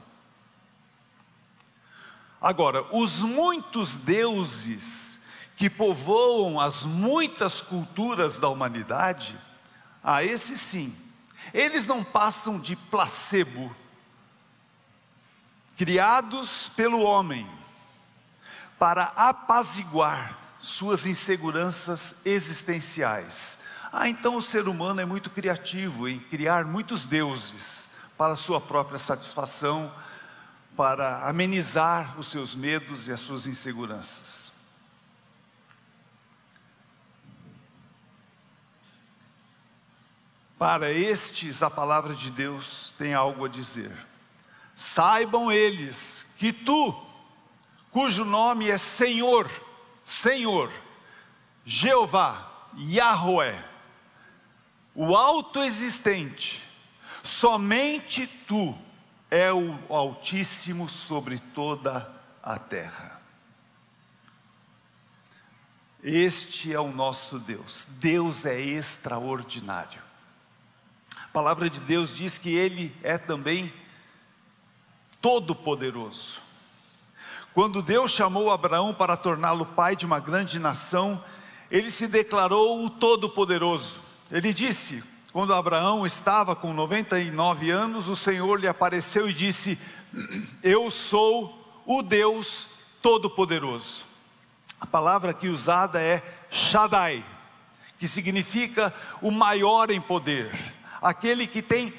Agora, 2.44 2.84
os 2.94 3.22
muitos 3.22 3.96
deuses 3.96 5.18
que 5.56 5.70
povoam 5.70 6.60
as 6.60 6.84
muitas 6.84 7.62
culturas 7.62 8.38
da 8.38 8.50
humanidade, 8.50 9.34
a 10.02 10.16
ah, 10.16 10.24
esse 10.24 10.54
sim, 10.54 10.94
eles 11.54 11.86
não 11.86 12.04
passam 12.04 12.60
de 12.60 12.76
placebo, 12.76 13.74
criados 15.74 16.68
pelo 16.76 17.00
homem, 17.00 17.48
para 18.78 19.04
apaziguar 19.16 20.38
suas 20.60 21.06
inseguranças 21.06 22.14
existenciais. 22.26 23.56
Ah, 23.90 24.06
então 24.06 24.36
o 24.36 24.42
ser 24.42 24.68
humano 24.68 25.00
é 25.00 25.06
muito 25.06 25.30
criativo 25.30 26.06
em 26.06 26.20
criar 26.20 26.66
muitos 26.66 27.06
deuses 27.06 27.88
para 28.18 28.36
sua 28.36 28.60
própria 28.60 28.98
satisfação, 28.98 29.90
para 30.76 31.28
amenizar 31.28 32.18
os 32.18 32.26
seus 32.26 32.56
medos 32.56 33.06
e 33.06 33.12
as 33.12 33.20
suas 33.20 33.46
inseguranças. 33.46 34.52
Para 40.58 40.90
estes, 40.90 41.62
a 41.62 41.70
palavra 41.70 42.14
de 42.14 42.30
Deus 42.30 42.94
tem 42.96 43.12
algo 43.12 43.44
a 43.44 43.48
dizer. 43.48 43.92
Saibam 44.74 45.52
eles 45.52 46.26
que 46.36 46.52
tu, 46.52 46.94
cujo 47.90 48.24
nome 48.24 48.68
é 48.68 48.78
Senhor, 48.78 49.50
Senhor, 50.04 50.72
Jeová, 51.64 52.66
Yahweh, 52.76 53.62
o 54.94 55.16
autoexistente, 55.16 56.62
somente 57.22 58.26
tu 58.26 58.76
é 59.34 59.52
o 59.52 59.76
Altíssimo 59.88 60.88
sobre 60.88 61.40
toda 61.40 62.08
a 62.40 62.56
terra. 62.56 63.20
Este 66.00 66.72
é 66.72 66.78
o 66.78 66.92
nosso 66.92 67.40
Deus, 67.40 67.84
Deus 67.98 68.46
é 68.46 68.60
extraordinário. 68.60 70.00
A 71.16 71.26
palavra 71.32 71.68
de 71.68 71.80
Deus 71.80 72.14
diz 72.14 72.38
que 72.38 72.54
Ele 72.54 72.94
é 73.02 73.18
também 73.18 73.74
todo-poderoso. 75.20 76.40
Quando 77.52 77.82
Deus 77.82 78.12
chamou 78.12 78.52
Abraão 78.52 78.94
para 78.94 79.16
torná-lo 79.16 79.66
pai 79.66 79.96
de 79.96 80.06
uma 80.06 80.20
grande 80.20 80.60
nação, 80.60 81.20
ele 81.68 81.90
se 81.90 82.06
declarou 82.06 82.84
o 82.84 82.90
Todo-Poderoso. 82.90 83.98
Ele 84.30 84.52
disse: 84.52 85.02
quando 85.34 85.52
Abraão 85.52 86.06
estava 86.06 86.54
com 86.54 86.72
99 86.72 87.68
anos, 87.68 88.08
o 88.08 88.14
Senhor 88.14 88.60
lhe 88.60 88.68
apareceu 88.68 89.28
e 89.28 89.32
disse: 89.32 89.76
Eu 90.62 90.88
sou 90.92 91.82
o 91.84 92.02
Deus 92.02 92.68
Todo-Poderoso. 93.02 94.04
A 94.78 94.86
palavra 94.86 95.32
aqui 95.32 95.48
usada 95.48 96.00
é 96.00 96.22
Shaddai, 96.48 97.24
que 97.98 98.06
significa 98.06 98.94
o 99.20 99.32
maior 99.32 99.90
em 99.90 100.00
poder, 100.00 100.54
aquele 101.02 101.48
que 101.48 101.60
tem 101.60 101.92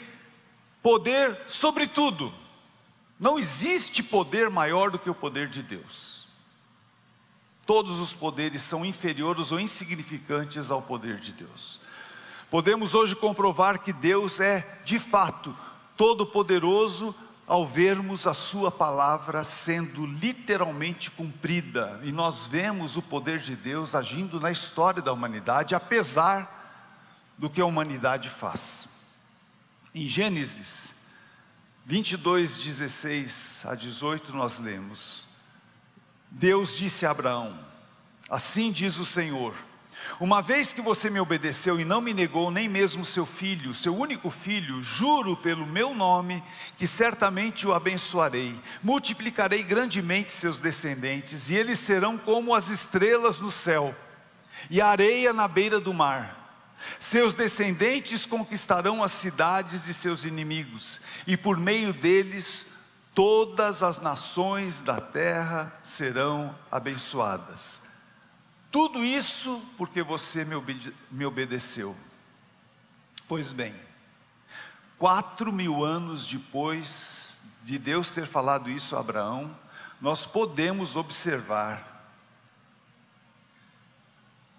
poder 0.82 1.38
sobre 1.46 1.88
tudo. 1.88 2.34
Não 3.20 3.38
existe 3.38 4.02
poder 4.02 4.50
maior 4.50 4.90
do 4.90 4.98
que 4.98 5.10
o 5.10 5.16
poder 5.16 5.50
de 5.50 5.62
Deus. 5.62 6.26
Todos 7.66 8.00
os 8.00 8.14
poderes 8.14 8.62
são 8.62 8.86
inferiores 8.86 9.52
ou 9.52 9.60
insignificantes 9.60 10.72
ao 10.72 10.82
poder 10.82 11.20
de 11.20 11.34
Deus. 11.34 11.82
Podemos 12.50 12.94
hoje 12.94 13.16
comprovar 13.16 13.80
que 13.80 13.92
Deus 13.92 14.40
é, 14.40 14.80
de 14.84 15.00
fato, 15.00 15.56
todo-poderoso 15.98 17.16
ao 17.48 17.66
vermos 17.66 18.26
a 18.26 18.34
Sua 18.34 18.72
palavra 18.72 19.44
sendo 19.44 20.06
literalmente 20.06 21.12
cumprida, 21.12 22.00
e 22.04 22.12
nós 22.12 22.48
vemos 22.48 22.98
o 22.98 23.02
poder 23.02 23.40
de 23.40 23.56
Deus 23.56 23.94
agindo 23.94 24.40
na 24.40 24.52
história 24.52 25.02
da 25.02 25.14
humanidade, 25.14 25.76
apesar 25.76 27.34
do 27.38 27.50
que 27.50 27.62
a 27.62 27.66
humanidade 27.66 28.30
faz. 28.30 28.88
Em 29.94 30.08
Gênesis, 30.08 30.94
22, 31.86 32.58
16 32.58 33.62
a 33.66 33.76
18, 33.76 34.34
nós 34.34 34.60
lemos: 34.60 35.28
Deus 36.32 36.76
disse 36.76 37.06
a 37.06 37.12
Abraão: 37.12 37.58
Assim 38.30 38.72
diz 38.72 38.98
o 38.98 39.06
Senhor, 39.06 39.54
uma 40.20 40.42
vez 40.42 40.72
que 40.72 40.82
você 40.82 41.10
me 41.10 41.20
obedeceu 41.20 41.80
e 41.80 41.86
não 41.86 42.00
me 42.00 42.14
negou 42.14 42.50
nem 42.50 42.70
mesmo 42.70 43.04
seu 43.04 43.26
filho, 43.26 43.74
seu 43.74 43.96
único 43.96 44.30
filho, 44.30 44.82
juro 44.82 45.36
pelo 45.36 45.66
meu 45.66 45.94
nome 45.94 46.44
que 46.78 46.88
certamente 46.88 47.68
o 47.68 47.74
abençoarei, 47.74 48.60
multiplicarei 48.84 49.64
grandemente 49.64 50.32
seus 50.32 50.58
descendentes, 50.58 51.50
e 51.50 51.56
eles 51.56 51.80
serão 51.80 52.18
como 52.18 52.54
as 52.54 52.70
estrelas 52.70 53.40
no 53.40 53.52
céu 53.52 53.96
e 54.70 54.80
a 54.80 54.88
areia 54.88 55.34
na 55.34 55.48
beira 55.48 55.80
do 55.80 55.94
mar. 55.94 56.44
Seus 57.00 57.34
descendentes 57.34 58.26
conquistarão 58.26 59.04
as 59.04 59.12
cidades 59.12 59.86
de 59.86 59.94
seus 59.94 60.24
inimigos, 60.24 61.02
e 61.26 61.36
por 61.36 61.58
meio 61.58 61.94
deles 61.94 62.68
todas 63.14 63.82
as 63.82 64.02
nações 64.02 64.84
da 64.84 65.00
terra 65.00 65.74
serão 65.84 66.54
abençoadas. 66.70 67.85
Tudo 68.76 69.06
isso 69.06 69.62
porque 69.78 70.04
você 70.04 70.44
me, 70.44 70.54
obede 70.54 70.94
me 71.10 71.26
obedeceu. 71.26 71.96
Pois 73.26 73.54
bem, 73.54 73.74
quatro 74.98 75.50
mil 75.50 75.86
anos 75.86 76.26
depois 76.26 77.40
de 77.64 77.78
Deus 77.78 78.10
ter 78.10 78.26
falado 78.26 78.70
isso 78.70 78.98
a 78.98 79.00
Abraão, 79.00 79.58
nós 80.02 80.26
podemos 80.26 80.98
observar 80.98 82.06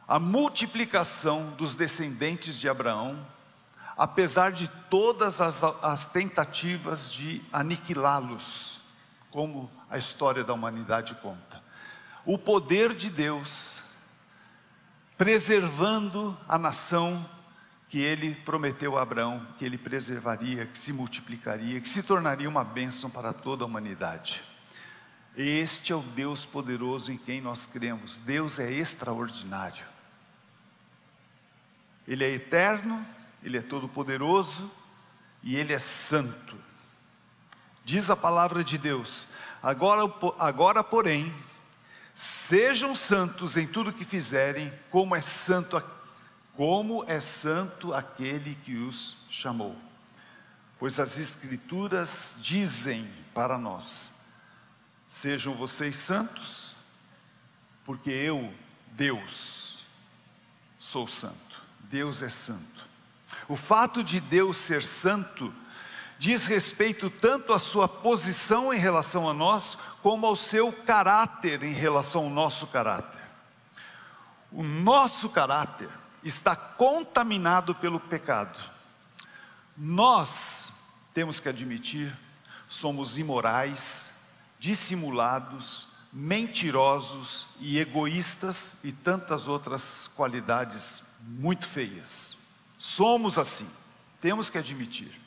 a 0.08 0.18
multiplicação 0.18 1.50
dos 1.50 1.74
descendentes 1.74 2.58
de 2.58 2.70
Abraão, 2.70 3.22
apesar 3.98 4.50
de 4.50 4.66
todas 4.88 5.42
as, 5.42 5.62
as 5.62 6.08
tentativas 6.08 7.12
de 7.12 7.42
aniquilá-los, 7.52 8.80
como 9.30 9.70
a 9.90 9.98
história 9.98 10.42
da 10.42 10.54
humanidade 10.54 11.14
conta. 11.16 11.62
O 12.24 12.38
poder 12.38 12.94
de 12.94 13.10
Deus 13.10 13.84
preservando 15.16 16.36
a 16.48 16.58
nação 16.58 17.28
que 17.88 18.00
ele 18.00 18.34
prometeu 18.34 18.98
a 18.98 19.02
Abraão, 19.02 19.46
que 19.58 19.64
ele 19.64 19.78
preservaria, 19.78 20.66
que 20.66 20.76
se 20.76 20.92
multiplicaria, 20.92 21.80
que 21.80 21.88
se 21.88 22.02
tornaria 22.02 22.48
uma 22.48 22.64
bênção 22.64 23.08
para 23.08 23.32
toda 23.32 23.64
a 23.64 23.66
humanidade. 23.66 24.42
Este 25.36 25.92
é 25.92 25.96
o 25.96 26.00
Deus 26.00 26.44
poderoso 26.44 27.12
em 27.12 27.18
quem 27.18 27.40
nós 27.40 27.66
cremos. 27.66 28.18
Deus 28.18 28.58
é 28.58 28.72
extraordinário. 28.72 29.84
Ele 32.08 32.24
é 32.24 32.30
eterno, 32.30 33.04
Ele 33.42 33.58
é 33.58 33.62
todo-poderoso 33.62 34.70
e 35.42 35.56
Ele 35.56 35.72
é 35.72 35.78
santo. 35.78 36.56
Diz 37.84 38.10
a 38.10 38.16
palavra 38.16 38.64
de 38.64 38.78
Deus: 38.78 39.28
agora, 39.62 40.02
agora 40.38 40.82
porém, 40.82 41.32
sejam 42.16 42.94
santos 42.94 43.58
em 43.58 43.66
tudo 43.66 43.92
que 43.92 44.02
fizerem, 44.02 44.72
como 44.90 45.14
é 45.14 45.20
santo, 45.20 45.82
como 46.54 47.04
é 47.06 47.20
santo 47.20 47.92
aquele 47.92 48.54
que 48.54 48.74
os 48.74 49.18
chamou. 49.28 49.76
Pois 50.78 50.98
as 50.98 51.18
Escrituras 51.18 52.34
dizem 52.38 53.06
para 53.34 53.58
nós: 53.58 54.14
sejam 55.06 55.54
vocês 55.54 55.96
santos, 55.96 56.74
porque 57.84 58.10
eu, 58.10 58.52
Deus, 58.92 59.84
sou 60.78 61.06
santo. 61.06 61.62
Deus 61.80 62.22
é 62.22 62.30
santo. 62.30 62.88
O 63.46 63.56
fato 63.56 64.02
de 64.02 64.20
Deus 64.20 64.56
ser 64.56 64.82
santo 64.82 65.54
diz 66.18 66.46
respeito 66.46 67.10
tanto 67.10 67.52
à 67.52 67.58
sua 67.58 67.88
posição 67.88 68.72
em 68.72 68.78
relação 68.78 69.28
a 69.28 69.34
nós, 69.34 69.76
como 70.02 70.26
ao 70.26 70.36
seu 70.36 70.72
caráter 70.72 71.62
em 71.62 71.72
relação 71.72 72.24
ao 72.24 72.30
nosso 72.30 72.66
caráter. 72.66 73.20
O 74.50 74.62
nosso 74.62 75.28
caráter 75.28 75.88
está 76.22 76.56
contaminado 76.56 77.74
pelo 77.74 78.00
pecado. 78.00 78.58
Nós 79.76 80.72
temos 81.12 81.38
que 81.38 81.48
admitir, 81.48 82.16
somos 82.68 83.18
imorais, 83.18 84.10
dissimulados, 84.58 85.88
mentirosos 86.12 87.46
e 87.60 87.78
egoístas 87.78 88.72
e 88.82 88.90
tantas 88.90 89.46
outras 89.48 90.08
qualidades 90.16 91.02
muito 91.20 91.66
feias. 91.66 92.36
Somos 92.78 93.38
assim, 93.38 93.68
temos 94.20 94.48
que 94.48 94.56
admitir. 94.56 95.25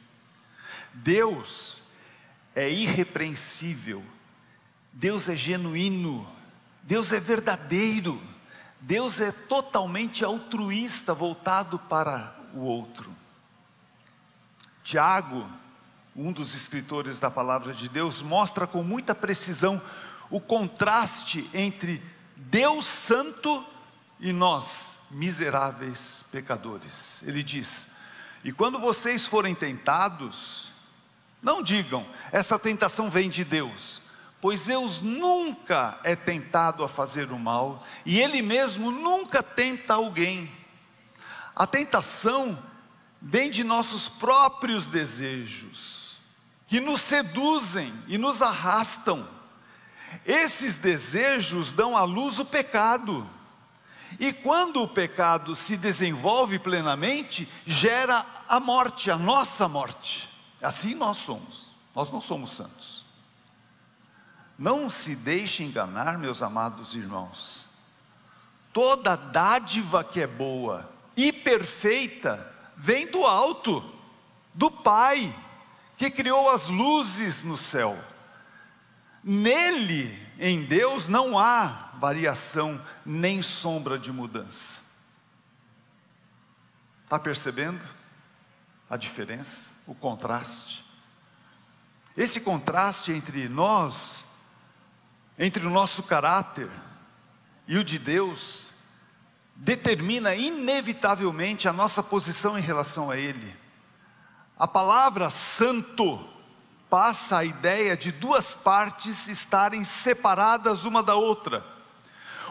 Deus 0.94 1.82
é 2.56 2.70
irrepreensível, 2.70 4.04
Deus 4.92 5.30
é 5.30 5.36
genuíno, 5.36 6.28
Deus 6.84 7.14
é 7.14 7.20
verdadeiro, 7.20 8.22
Deus 8.82 9.20
é 9.20 9.32
totalmente 9.32 10.24
altruísta, 10.24 11.14
voltado 11.14 11.78
para 11.78 12.36
o 12.54 12.62
outro. 12.62 13.16
Tiago, 14.84 15.48
um 16.16 16.32
dos 16.32 16.54
escritores 16.54 17.20
da 17.20 17.30
palavra 17.30 17.74
de 17.74 17.88
Deus, 17.88 18.22
mostra 18.22 18.66
com 18.66 18.82
muita 18.82 19.14
precisão 19.14 19.82
o 20.30 20.40
contraste 20.40 21.50
entre 21.54 22.02
Deus 22.36 22.86
Santo 22.86 23.66
e 24.20 24.32
nós, 24.32 24.96
miseráveis 25.12 26.26
pecadores. 26.32 27.22
Ele 27.24 27.44
diz: 27.44 27.88
E 28.44 28.52
quando 28.52 28.80
vocês 28.80 29.26
forem 29.26 29.54
tentados, 29.54 30.69
não 31.42 31.62
digam, 31.62 32.06
essa 32.32 32.60
tentação 32.60 33.10
vem 33.10 33.30
de 33.30 33.44
Deus, 33.44 34.02
pois 34.42 34.66
Deus 34.66 35.02
nunca 35.02 36.00
é 36.04 36.16
tentado 36.16 36.84
a 36.84 36.88
fazer 36.88 37.32
o 37.32 37.40
mal, 37.40 37.86
e 38.06 38.20
Ele 38.20 38.42
mesmo 38.42 38.92
nunca 38.92 39.42
tenta 39.42 39.94
alguém. 39.94 40.52
A 41.56 41.66
tentação 41.66 42.62
vem 43.22 43.50
de 43.50 43.64
nossos 43.64 44.08
próprios 44.08 44.86
desejos, 44.86 46.18
que 46.68 46.80
nos 46.80 47.02
seduzem 47.02 47.94
e 48.08 48.18
nos 48.18 48.42
arrastam. 48.42 49.28
Esses 50.26 50.76
desejos 50.76 51.74
dão 51.74 51.98
à 51.98 52.04
luz 52.04 52.40
o 52.40 52.46
pecado. 52.46 53.28
E 54.20 54.32
quando 54.34 54.82
o 54.82 54.88
pecado 54.88 55.54
se 55.54 55.78
desenvolve 55.78 56.60
plenamente, 56.60 57.48
gera 57.66 58.26
a 58.48 58.60
morte, 58.60 59.12
a 59.12 59.18
nossa 59.18 59.68
morte. 59.68 60.29
Assim 60.62 60.96
nós 60.96 61.18
somos. 61.18 61.76
Nós 61.96 62.12
não 62.12 62.22
somos 62.22 62.52
santos. 62.52 63.06
Não 64.58 64.90
se 64.90 65.16
deixe 65.16 65.64
enganar, 65.64 66.18
meus 66.18 66.42
amados 66.42 66.94
irmãos. 66.94 67.66
Toda 68.74 69.16
dádiva 69.16 70.04
que 70.04 70.22
é 70.22 70.28
boa 70.28 70.90
e 71.16 71.32
perfeita 71.32 72.56
vem 72.76 73.08
do 73.08 73.26
alto, 73.26 73.84
do 74.54 74.70
Pai, 74.70 75.34
que 75.98 76.10
criou 76.10 76.50
as 76.50 76.70
luzes 76.70 77.44
no 77.44 77.58
céu. 77.58 78.02
Nele, 79.24 80.28
em 80.40 80.64
Deus, 80.64 81.10
não 81.10 81.38
há 81.38 81.92
variação 82.00 82.82
nem 83.06 83.42
sombra 83.42 84.00
de 84.00 84.12
mudança. 84.12 84.80
Está 87.04 87.20
percebendo 87.20 87.84
a 88.90 88.96
diferença, 88.96 89.72
o 89.90 89.96
contraste? 89.96 90.86
Esse 92.16 92.40
contraste 92.40 93.12
entre 93.12 93.50
nós, 93.50 94.24
entre 95.38 95.66
o 95.66 95.70
nosso 95.70 96.04
caráter 96.04 96.70
e 97.68 97.76
o 97.76 97.84
de 97.84 97.98
Deus, 97.98 98.72
determina 99.56 100.36
inevitavelmente 100.36 101.68
a 101.68 101.74
nossa 101.74 102.04
posição 102.04 102.58
em 102.58 102.62
relação 102.62 103.10
a 103.10 103.18
Ele. 103.18 103.58
A 104.58 104.68
palavra 104.68 105.28
santo 105.32 106.24
passa 106.88 107.40
a 107.40 107.46
ideia 107.46 107.98
de 107.98 108.12
duas 108.12 108.54
partes 108.54 109.28
estarem 109.28 109.84
separadas 109.84 110.86
uma 110.86 111.02
da 111.02 111.16
outra. 111.16 111.66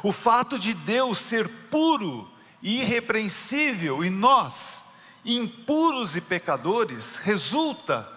O 0.03 0.11
fato 0.11 0.59
de 0.59 0.75
Deus 0.75 1.19
ser 1.19 1.49
puro 1.71 2.29
e 2.61 2.81
irrepreensível 2.81 4.05
e 4.05 4.11
nós, 4.11 4.83
impuros 5.29 6.17
e 6.17 6.21
pecadores, 6.23 7.17
resulta 7.17 8.09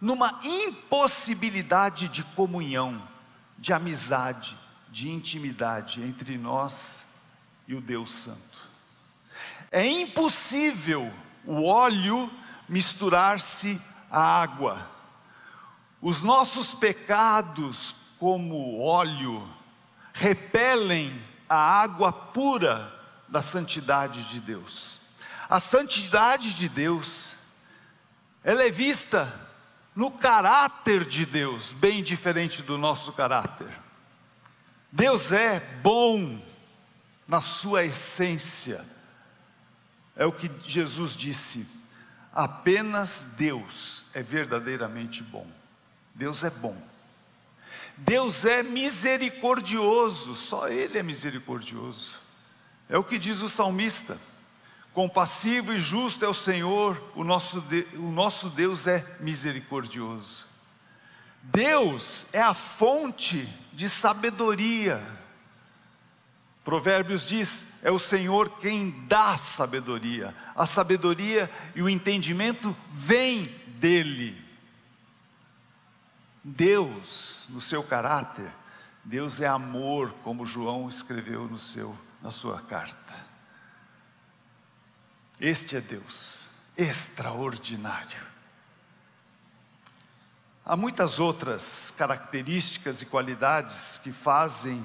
numa 0.00 0.40
impossibilidade 0.42 2.08
de 2.08 2.24
comunhão, 2.24 3.00
de 3.56 3.72
amizade, 3.72 4.58
de 4.90 5.08
intimidade 5.08 6.02
entre 6.02 6.36
nós 6.36 7.04
e 7.66 7.74
o 7.74 7.80
Deus 7.80 8.10
Santo. 8.10 8.58
É 9.70 9.86
impossível 9.86 11.12
o 11.44 11.64
óleo 11.64 12.30
misturar-se 12.68 13.80
à 14.10 14.42
água. 14.42 14.90
Os 16.00 16.22
nossos 16.22 16.74
pecados, 16.74 17.94
como 18.18 18.80
óleo, 18.80 19.48
repelem 20.12 21.12
a 21.48 21.56
água 21.56 22.12
pura 22.12 22.92
da 23.28 23.40
santidade 23.40 24.24
de 24.24 24.40
Deus. 24.40 25.07
A 25.48 25.60
santidade 25.60 26.52
de 26.52 26.68
Deus, 26.68 27.32
ela 28.44 28.62
é 28.64 28.70
vista 28.70 29.48
no 29.96 30.10
caráter 30.10 31.06
de 31.06 31.24
Deus, 31.24 31.72
bem 31.72 32.02
diferente 32.02 32.62
do 32.62 32.76
nosso 32.76 33.12
caráter. 33.12 33.68
Deus 34.92 35.32
é 35.32 35.58
bom 35.82 36.38
na 37.26 37.40
sua 37.40 37.84
essência. 37.84 38.84
É 40.14 40.26
o 40.26 40.32
que 40.32 40.50
Jesus 40.64 41.16
disse: 41.16 41.66
apenas 42.32 43.28
Deus 43.36 44.04
é 44.12 44.22
verdadeiramente 44.22 45.22
bom. 45.22 45.46
Deus 46.14 46.44
é 46.44 46.50
bom. 46.50 46.76
Deus 47.96 48.44
é 48.44 48.62
misericordioso, 48.62 50.34
só 50.34 50.68
Ele 50.68 50.98
é 50.98 51.02
misericordioso. 51.02 52.16
É 52.88 52.98
o 52.98 53.04
que 53.04 53.18
diz 53.18 53.42
o 53.42 53.48
salmista: 53.48 54.18
compassivo 54.98 55.72
e 55.72 55.78
justo 55.78 56.24
é 56.24 56.28
o 56.28 56.34
Senhor, 56.34 57.00
o 57.14 57.22
nosso, 57.22 57.64
o 57.94 58.10
nosso 58.10 58.50
Deus 58.50 58.84
é 58.88 59.06
misericordioso. 59.20 60.48
Deus 61.40 62.26
é 62.32 62.42
a 62.42 62.52
fonte 62.52 63.48
de 63.72 63.88
sabedoria. 63.88 65.00
Provérbios 66.64 67.24
diz: 67.24 67.66
é 67.80 67.92
o 67.92 67.98
Senhor 67.98 68.56
quem 68.56 68.90
dá 69.06 69.38
sabedoria. 69.38 70.34
A 70.56 70.66
sabedoria 70.66 71.48
e 71.76 71.80
o 71.80 71.88
entendimento 71.88 72.76
vêm 72.90 73.44
dele. 73.78 74.36
Deus, 76.42 77.46
no 77.50 77.60
seu 77.60 77.84
caráter, 77.84 78.50
Deus 79.04 79.40
é 79.40 79.46
amor, 79.46 80.12
como 80.24 80.44
João 80.44 80.88
escreveu 80.88 81.46
no 81.46 81.56
seu, 81.56 81.96
na 82.20 82.32
sua 82.32 82.60
carta. 82.60 83.27
Este 85.40 85.76
é 85.76 85.80
Deus, 85.80 86.48
extraordinário. 86.76 88.26
Há 90.64 90.76
muitas 90.76 91.20
outras 91.20 91.92
características 91.96 93.00
e 93.00 93.06
qualidades 93.06 93.98
que 94.02 94.10
fazem 94.12 94.84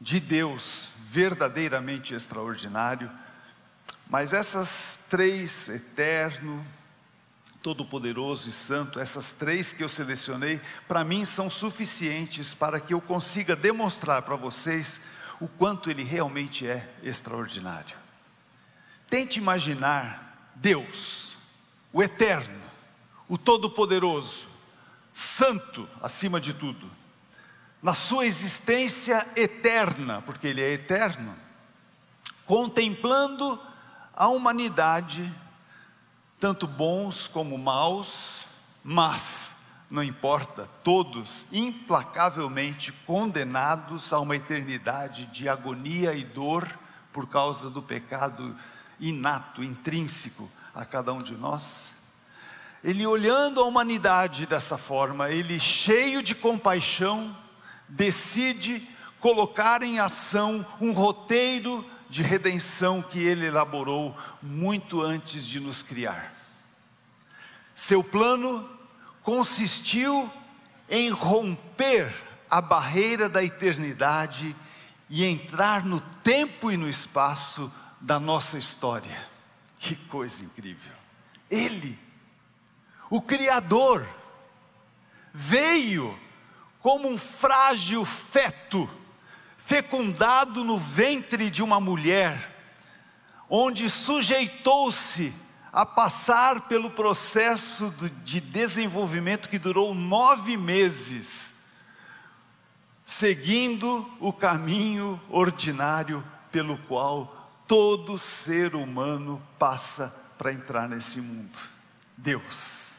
de 0.00 0.20
Deus 0.20 0.92
verdadeiramente 1.00 2.14
extraordinário, 2.14 3.10
mas 4.08 4.32
essas 4.32 4.98
três, 5.10 5.68
eterno, 5.68 6.64
Todo-Poderoso 7.62 8.48
e 8.48 8.52
Santo, 8.52 8.98
essas 8.98 9.32
três 9.32 9.72
que 9.72 9.84
eu 9.84 9.88
selecionei, 9.88 10.60
para 10.88 11.04
mim 11.04 11.24
são 11.24 11.50
suficientes 11.50 12.54
para 12.54 12.80
que 12.80 12.94
eu 12.94 13.00
consiga 13.00 13.54
demonstrar 13.54 14.22
para 14.22 14.36
vocês 14.36 15.00
o 15.38 15.46
quanto 15.46 15.90
Ele 15.90 16.02
realmente 16.02 16.66
é 16.66 16.88
extraordinário. 17.02 17.99
Tente 19.10 19.40
imaginar 19.40 20.52
Deus, 20.54 21.36
o 21.92 22.00
Eterno, 22.00 22.62
o 23.28 23.36
Todo-Poderoso, 23.36 24.46
santo 25.12 25.88
acima 26.00 26.40
de 26.40 26.54
tudo, 26.54 26.88
na 27.82 27.92
sua 27.92 28.24
existência 28.24 29.26
eterna, 29.34 30.22
porque 30.22 30.46
Ele 30.46 30.62
é 30.62 30.72
eterno, 30.72 31.34
contemplando 32.46 33.60
a 34.14 34.28
humanidade, 34.28 35.32
tanto 36.38 36.68
bons 36.68 37.26
como 37.26 37.58
maus, 37.58 38.44
mas, 38.84 39.54
não 39.90 40.04
importa, 40.04 40.68
todos 40.84 41.46
implacavelmente 41.52 42.92
condenados 43.06 44.12
a 44.12 44.20
uma 44.20 44.36
eternidade 44.36 45.26
de 45.26 45.48
agonia 45.48 46.14
e 46.14 46.22
dor 46.22 46.78
por 47.12 47.28
causa 47.28 47.68
do 47.68 47.82
pecado 47.82 48.54
inato, 49.00 49.64
intrínseco 49.64 50.50
a 50.74 50.84
cada 50.84 51.12
um 51.12 51.22
de 51.22 51.34
nós. 51.34 51.88
Ele 52.82 53.06
olhando 53.06 53.60
a 53.60 53.64
humanidade 53.64 54.46
dessa 54.46 54.78
forma, 54.78 55.30
ele 55.30 55.58
cheio 55.58 56.22
de 56.22 56.34
compaixão, 56.34 57.36
decide 57.88 58.88
colocar 59.18 59.82
em 59.82 59.98
ação 59.98 60.64
um 60.80 60.92
roteiro 60.92 61.84
de 62.08 62.22
redenção 62.22 63.02
que 63.02 63.18
ele 63.18 63.46
elaborou 63.46 64.16
muito 64.42 65.02
antes 65.02 65.46
de 65.46 65.60
nos 65.60 65.82
criar. 65.82 66.32
Seu 67.74 68.02
plano 68.02 68.68
consistiu 69.22 70.30
em 70.88 71.10
romper 71.10 72.12
a 72.50 72.60
barreira 72.60 73.28
da 73.28 73.44
eternidade 73.44 74.56
e 75.08 75.24
entrar 75.24 75.84
no 75.84 76.00
tempo 76.00 76.70
e 76.70 76.76
no 76.76 76.88
espaço 76.88 77.70
da 78.00 78.18
nossa 78.18 78.56
história. 78.56 79.16
Que 79.78 79.94
coisa 79.94 80.44
incrível! 80.44 80.92
Ele, 81.50 81.98
o 83.10 83.20
Criador, 83.20 84.08
veio 85.32 86.18
como 86.80 87.08
um 87.08 87.18
frágil 87.18 88.04
feto, 88.04 88.88
fecundado 89.56 90.64
no 90.64 90.78
ventre 90.78 91.50
de 91.50 91.62
uma 91.62 91.78
mulher, 91.80 92.56
onde 93.48 93.90
sujeitou-se 93.90 95.34
a 95.72 95.84
passar 95.84 96.62
pelo 96.62 96.90
processo 96.90 97.94
de 98.24 98.40
desenvolvimento 98.40 99.48
que 99.48 99.58
durou 99.58 99.94
nove 99.94 100.56
meses, 100.56 101.54
seguindo 103.04 104.08
o 104.20 104.32
caminho 104.32 105.20
ordinário 105.28 106.24
pelo 106.50 106.78
qual 106.78 107.39
todo 107.70 108.18
ser 108.18 108.74
humano 108.74 109.40
passa 109.56 110.12
para 110.36 110.52
entrar 110.52 110.88
nesse 110.88 111.20
mundo. 111.20 111.56
Deus 112.16 112.94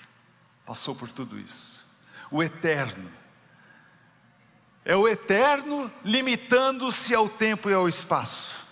passou 0.65 0.95
por 0.95 1.11
tudo 1.11 1.37
isso. 1.37 1.85
O 2.31 2.41
Eterno 2.41 3.11
é 4.85 4.95
o 4.95 5.09
eterno 5.09 5.91
limitando-se 6.05 7.13
ao 7.13 7.27
tempo 7.27 7.69
e 7.69 7.73
ao 7.73 7.89
espaço. 7.89 8.65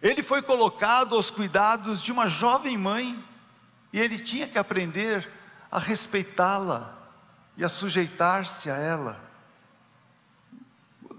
Ele 0.00 0.22
foi 0.22 0.40
colocado 0.40 1.14
aos 1.14 1.30
cuidados 1.30 2.02
de 2.02 2.10
uma 2.10 2.26
jovem 2.26 2.78
mãe 2.78 3.22
e 3.92 4.00
ele 4.00 4.18
tinha 4.18 4.48
que 4.48 4.58
aprender 4.58 5.30
a 5.70 5.78
respeitá-la 5.78 6.96
e 7.58 7.62
a 7.64 7.68
sujeitar-se 7.68 8.70
a 8.70 8.76
ela. 8.76 9.22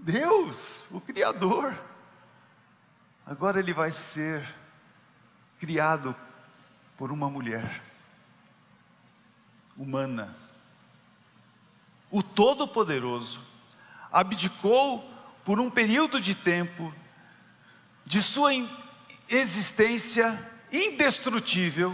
Deus, 0.02 0.88
o 0.90 1.00
Criador, 1.00 1.80
agora 3.26 3.60
ele 3.60 3.74
vai 3.74 3.92
ser 3.92 4.44
criado 5.60 6.16
por 6.98 7.12
uma 7.12 7.30
mulher 7.30 7.82
humana 9.78 10.36
o 12.16 12.24
Todo-Poderoso 12.24 13.42
abdicou 14.10 15.04
por 15.44 15.60
um 15.60 15.70
período 15.70 16.22
de 16.22 16.34
tempo 16.34 16.94
de 18.06 18.22
sua 18.22 18.52
existência 19.28 20.52
indestrutível 20.72 21.94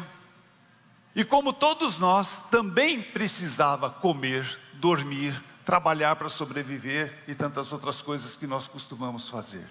e, 1.16 1.26
como 1.26 1.52
todos 1.52 1.98
nós, 1.98 2.44
também 2.52 3.02
precisava 3.02 3.90
comer, 3.90 4.60
dormir, 4.74 5.44
trabalhar 5.66 6.16
para 6.16 6.30
sobreviver 6.30 7.24
e 7.28 7.34
tantas 7.34 7.74
outras 7.74 8.00
coisas 8.00 8.36
que 8.36 8.46
nós 8.46 8.68
costumamos 8.68 9.28
fazer. 9.28 9.68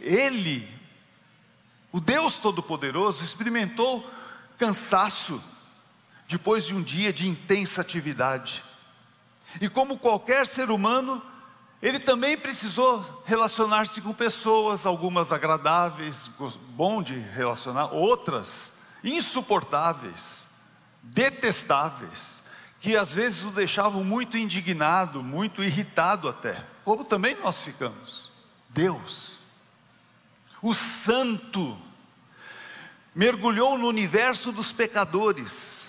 Ele, 0.00 0.68
o 1.90 2.00
Deus 2.00 2.38
Todo-Poderoso, 2.38 3.24
experimentou 3.24 4.08
cansaço, 4.58 5.42
depois 6.28 6.64
de 6.64 6.74
um 6.74 6.82
dia 6.82 7.12
de 7.12 7.28
intensa 7.28 7.80
atividade. 7.80 8.64
E 9.60 9.68
como 9.68 9.98
qualquer 9.98 10.46
ser 10.46 10.70
humano, 10.70 11.22
ele 11.82 11.98
também 11.98 12.38
precisou 12.38 13.22
relacionar-se 13.26 14.00
com 14.00 14.12
pessoas, 14.14 14.86
algumas 14.86 15.32
agradáveis, 15.32 16.30
bom 16.70 17.02
de 17.02 17.18
relacionar, 17.18 17.92
outras 17.92 18.72
insuportáveis, 19.02 20.46
detestáveis, 21.02 22.40
que 22.80 22.96
às 22.96 23.14
vezes 23.14 23.42
o 23.42 23.50
deixavam 23.50 24.04
muito 24.04 24.38
indignado, 24.38 25.22
muito 25.22 25.62
irritado 25.62 26.28
até, 26.28 26.64
como 26.84 27.04
também 27.04 27.36
nós 27.36 27.62
ficamos. 27.62 28.30
Deus, 28.70 29.41
o 30.62 30.72
Santo, 30.72 31.76
mergulhou 33.14 33.76
no 33.76 33.88
universo 33.88 34.52
dos 34.52 34.72
pecadores, 34.72 35.82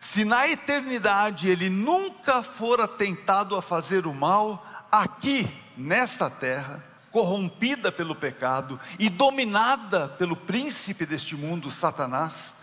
se 0.00 0.24
na 0.24 0.46
eternidade 0.46 1.48
ele 1.48 1.68
nunca 1.68 2.42
fora 2.42 2.86
tentado 2.86 3.56
a 3.56 3.62
fazer 3.62 4.06
o 4.06 4.14
mal, 4.14 4.64
aqui, 4.90 5.50
nesta 5.76 6.30
terra, 6.30 6.84
corrompida 7.10 7.90
pelo 7.90 8.14
pecado 8.14 8.78
e 8.98 9.08
dominada 9.08 10.08
pelo 10.10 10.36
príncipe 10.36 11.04
deste 11.04 11.34
mundo, 11.34 11.70
Satanás, 11.70 12.54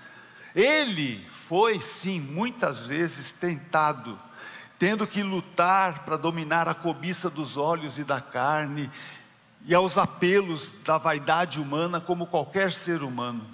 ele 0.56 1.28
foi 1.30 1.82
sim 1.82 2.19
muitas 2.19 2.86
vezes 2.86 3.32
tentado, 3.32 4.17
tendo 4.80 5.06
que 5.06 5.22
lutar 5.22 6.06
para 6.06 6.17
dominar 6.17 6.67
a 6.67 6.74
cobiça 6.74 7.30
dos 7.30 7.58
olhos 7.58 8.00
e 8.00 8.04
da 8.04 8.22
carne 8.22 8.89
e 9.65 9.73
aos 9.73 9.97
apelos 9.97 10.73
da 10.84 10.97
vaidade 10.97 11.60
humana, 11.60 12.02
como 12.02 12.28
qualquer 12.28 12.71
ser 12.71 13.02
humano, 13.02 13.45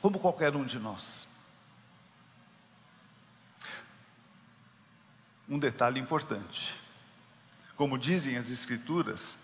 como 0.00 0.18
qualquer 0.18 0.54
um 0.54 0.64
de 0.64 0.78
nós. 0.78 1.28
um 5.48 5.58
detalhe 5.58 5.98
importante. 5.98 6.78
Como 7.74 7.96
dizem 7.96 8.36
as 8.36 8.50
Escrituras, 8.50 9.38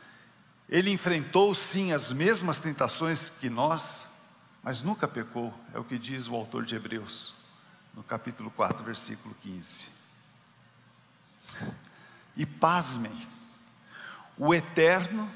ele 0.69 0.91
enfrentou 0.91 1.55
sim 1.55 1.93
as 1.93 2.13
mesmas 2.13 2.59
tentações 2.59 3.31
que 3.31 3.49
nós, 3.49 4.07
mas 4.63 4.83
nunca 4.83 5.09
pecou, 5.09 5.55
é 5.73 5.79
o 5.79 5.85
que 5.85 5.99
diz 5.99 6.29
o 6.29 6.35
autor 6.35 6.65
de 6.65 6.75
Hebreus, 6.75 7.35
no 7.95 8.03
capítulo 8.03 8.51
4, 8.51 8.85
versículo 8.85 9.35
15. 9.41 9.87
E 12.37 12.45
pasmem, 12.45 13.27
o 14.37 14.53
Eterno, 14.53 15.31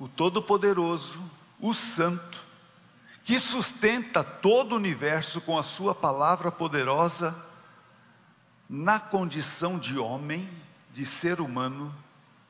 o 0.00 0.08
Todo-Poderoso, 0.08 1.22
o 1.60 1.74
Santo, 1.74 2.42
que 3.22 3.38
sustenta 3.38 4.24
todo 4.24 4.72
o 4.72 4.76
universo 4.76 5.42
com 5.42 5.58
a 5.58 5.62
Sua 5.62 5.94
palavra 5.94 6.50
poderosa, 6.50 7.36
na 8.66 8.98
condição 8.98 9.78
de 9.78 9.98
homem, 9.98 10.48
de 10.94 11.04
ser 11.04 11.40
humano, 11.40 11.94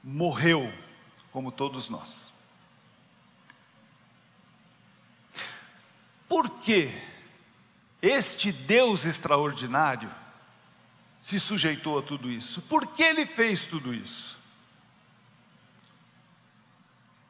morreu, 0.05 0.73
como 1.33 1.51
todos 1.51 1.89
nós. 1.89 2.33
Por 6.29 6.49
que 6.61 6.95
este 8.01 8.53
Deus 8.53 9.05
extraordinário 9.05 10.11
se 11.21 11.41
sujeitou 11.41 11.99
a 11.99 12.03
tudo 12.03 12.31
isso? 12.31 12.63
Por 12.63 12.87
que 12.87 13.03
ele 13.03 13.27
fez 13.27 13.67
tudo 13.67 13.93
isso? 13.93 14.40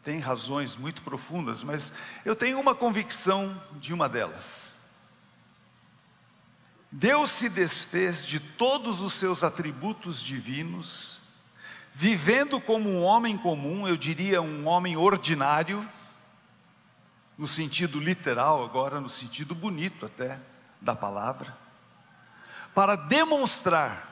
Tem 0.03 0.19
razões 0.19 0.77
muito 0.77 1.03
profundas, 1.03 1.63
mas 1.63 1.93
eu 2.25 2.35
tenho 2.35 2.59
uma 2.59 2.75
convicção 2.75 3.61
de 3.75 3.93
uma 3.93 4.09
delas. 4.09 4.73
Deus 6.91 7.31
se 7.31 7.49
desfez 7.49 8.27
de 8.27 8.41
todos 8.41 9.01
os 9.01 9.13
seus 9.13 9.45
atributos 9.45 10.21
divinos, 10.21 11.21
vivendo 11.93 12.61
como 12.61 12.89
um 12.89 13.03
homem 13.03 13.37
comum, 13.37 13.87
eu 13.87 13.97
diria 13.97 14.43
um 14.43 14.67
homem 14.67 14.97
ordinário, 14.97 15.87
no 17.39 17.47
sentido 17.47 18.01
literal, 18.01 18.65
agora 18.65 19.01
no 19.01 19.09
sentido 19.09 19.55
bonito 19.55 20.05
até 20.05 20.41
da 20.81 20.97
palavra, 20.97 21.57
para 22.75 22.97
demonstrar 22.97 24.09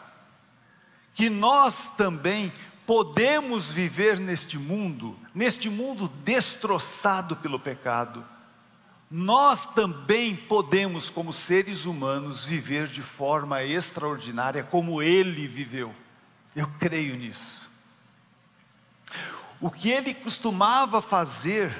que 1.14 1.29
nós 1.29 1.88
também 1.96 2.53
podemos 2.88 3.70
viver 3.70 4.18
neste 4.18 4.57
mundo, 4.57 5.14
neste 5.35 5.68
mundo 5.68 6.09
destroçado 6.09 7.37
pelo 7.37 7.61
pecado, 7.61 8.24
nós 9.11 9.66
também 9.66 10.35
podemos, 10.35 11.11
como 11.11 11.31
seres 11.31 11.85
humanos, 11.85 12.46
viver 12.46 12.87
de 12.87 13.03
forma 13.03 13.62
extraordinária 13.62 14.64
como 14.64 15.03
ele 15.03 15.46
viveu. 15.46 15.94
Eu 16.57 16.66
creio 16.79 17.14
nisso. 17.14 17.68
O 19.61 19.70
que 19.70 19.90
ele 19.90 20.14
costumava 20.14 21.03
fazer 21.03 21.70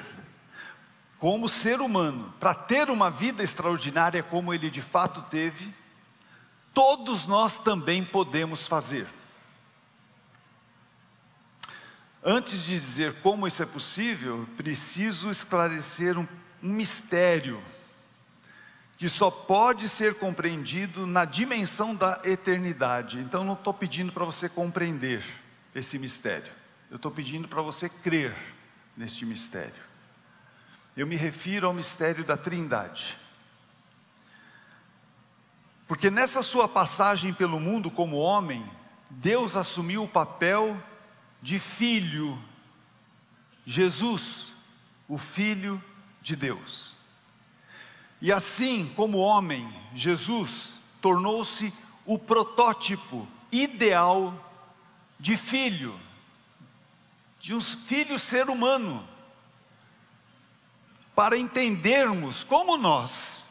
como 1.17 1.49
ser 1.49 1.81
humano, 1.81 2.31
para 2.39 2.53
ter 2.53 2.87
uma 2.91 3.09
vida 3.09 3.41
extraordinária 3.41 4.21
como 4.21 4.53
ele 4.53 4.69
de 4.69 4.79
fato 4.79 5.23
teve, 5.23 5.73
todos 6.71 7.25
nós 7.25 7.57
também 7.57 8.03
podemos 8.03 8.67
fazer. 8.67 9.07
Antes 12.23 12.63
de 12.63 12.71
dizer 12.71 13.13
como 13.21 13.47
isso 13.47 13.63
é 13.63 13.65
possível, 13.65 14.47
preciso 14.57 15.29
esclarecer 15.29 16.17
um, 16.17 16.27
um 16.61 16.73
mistério 16.73 17.61
que 18.97 19.07
só 19.07 19.31
pode 19.31 19.87
ser 19.87 20.15
compreendido 20.15 21.07
na 21.07 21.23
dimensão 21.23 21.95
da 21.95 22.19
eternidade. 22.25 23.19
Então, 23.19 23.45
não 23.45 23.53
estou 23.53 23.73
pedindo 23.73 24.11
para 24.11 24.25
você 24.25 24.49
compreender 24.49 25.23
esse 25.73 25.97
mistério, 25.97 26.51
eu 26.91 26.97
estou 26.97 27.09
pedindo 27.09 27.47
para 27.47 27.61
você 27.61 27.87
crer 27.87 28.35
neste 28.97 29.25
mistério. 29.25 29.89
Eu 30.97 31.07
me 31.07 31.15
refiro 31.15 31.67
ao 31.67 31.73
mistério 31.73 32.25
da 32.25 32.35
Trindade. 32.35 33.17
Porque 35.87 36.11
nessa 36.11 36.41
sua 36.41 36.67
passagem 36.67 37.33
pelo 37.33 37.59
mundo 37.59 37.89
como 37.89 38.17
homem, 38.17 38.69
Deus 39.09 39.55
assumiu 39.55 40.03
o 40.03 40.07
papel 40.09 40.77
de 41.41 41.57
filho, 41.59 42.41
Jesus, 43.65 44.53
o 45.07 45.17
Filho 45.17 45.83
de 46.21 46.35
Deus. 46.35 46.93
E 48.21 48.31
assim 48.31 48.91
como 48.95 49.17
homem, 49.17 49.67
Jesus 49.93 50.83
tornou-se 51.01 51.73
o 52.05 52.19
protótipo 52.19 53.27
ideal 53.51 54.33
de 55.19 55.37
filho, 55.37 55.97
de 57.39 57.55
um 57.55 57.61
filho 57.61 58.19
ser 58.19 58.49
humano, 58.49 59.07
para 61.15 61.37
entendermos 61.37 62.43
como 62.43 62.77
nós, 62.77 63.43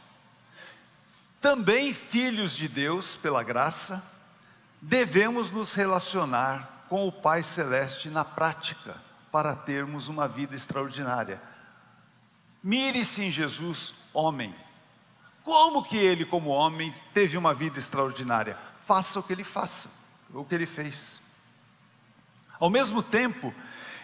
também 1.41 1.93
filhos 1.93 2.55
de 2.57 2.69
Deus 2.69 3.17
pela 3.17 3.43
graça, 3.43 4.03
devemos 4.81 5.51
nos 5.51 5.75
relacionar 5.75 6.78
com 6.89 7.07
o 7.07 7.13
Pai 7.13 7.43
Celeste 7.43 8.09
na 8.09 8.25
prática, 8.25 8.97
para 9.31 9.55
termos 9.55 10.09
uma 10.09 10.27
vida 10.27 10.55
extraordinária. 10.55 11.41
Mire-se 12.63 13.23
em 13.23 13.31
Jesus, 13.31 13.95
homem. 14.13 14.55
Como 15.45 15.85
que 15.85 15.97
ele, 15.97 16.25
como 16.25 16.51
homem, 16.51 16.93
teve 17.13 17.37
uma 17.37 17.55
vida 17.55 17.79
extraordinária? 17.79 18.59
Faça 18.85 19.21
o 19.21 19.23
que 19.23 19.33
ele 19.33 19.45
faça, 19.45 19.89
o 20.33 20.45
que 20.45 20.55
ele 20.55 20.67
fez. 20.67 21.21
Ao 22.59 22.69
mesmo 22.71 23.03
tempo, 23.03 23.55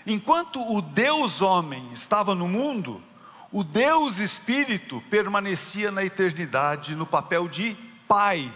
enquanto 0.06 0.60
o 0.60 0.80
Deus 0.80 1.42
homem 1.42 1.90
estava 1.90 2.34
no 2.34 2.46
mundo, 2.46 3.02
o 3.50 3.64
Deus 3.64 4.18
Espírito 4.18 5.02
permanecia 5.10 5.90
na 5.90 6.04
eternidade 6.04 6.94
no 6.94 7.06
papel 7.06 7.48
de 7.48 7.74
Pai, 8.06 8.52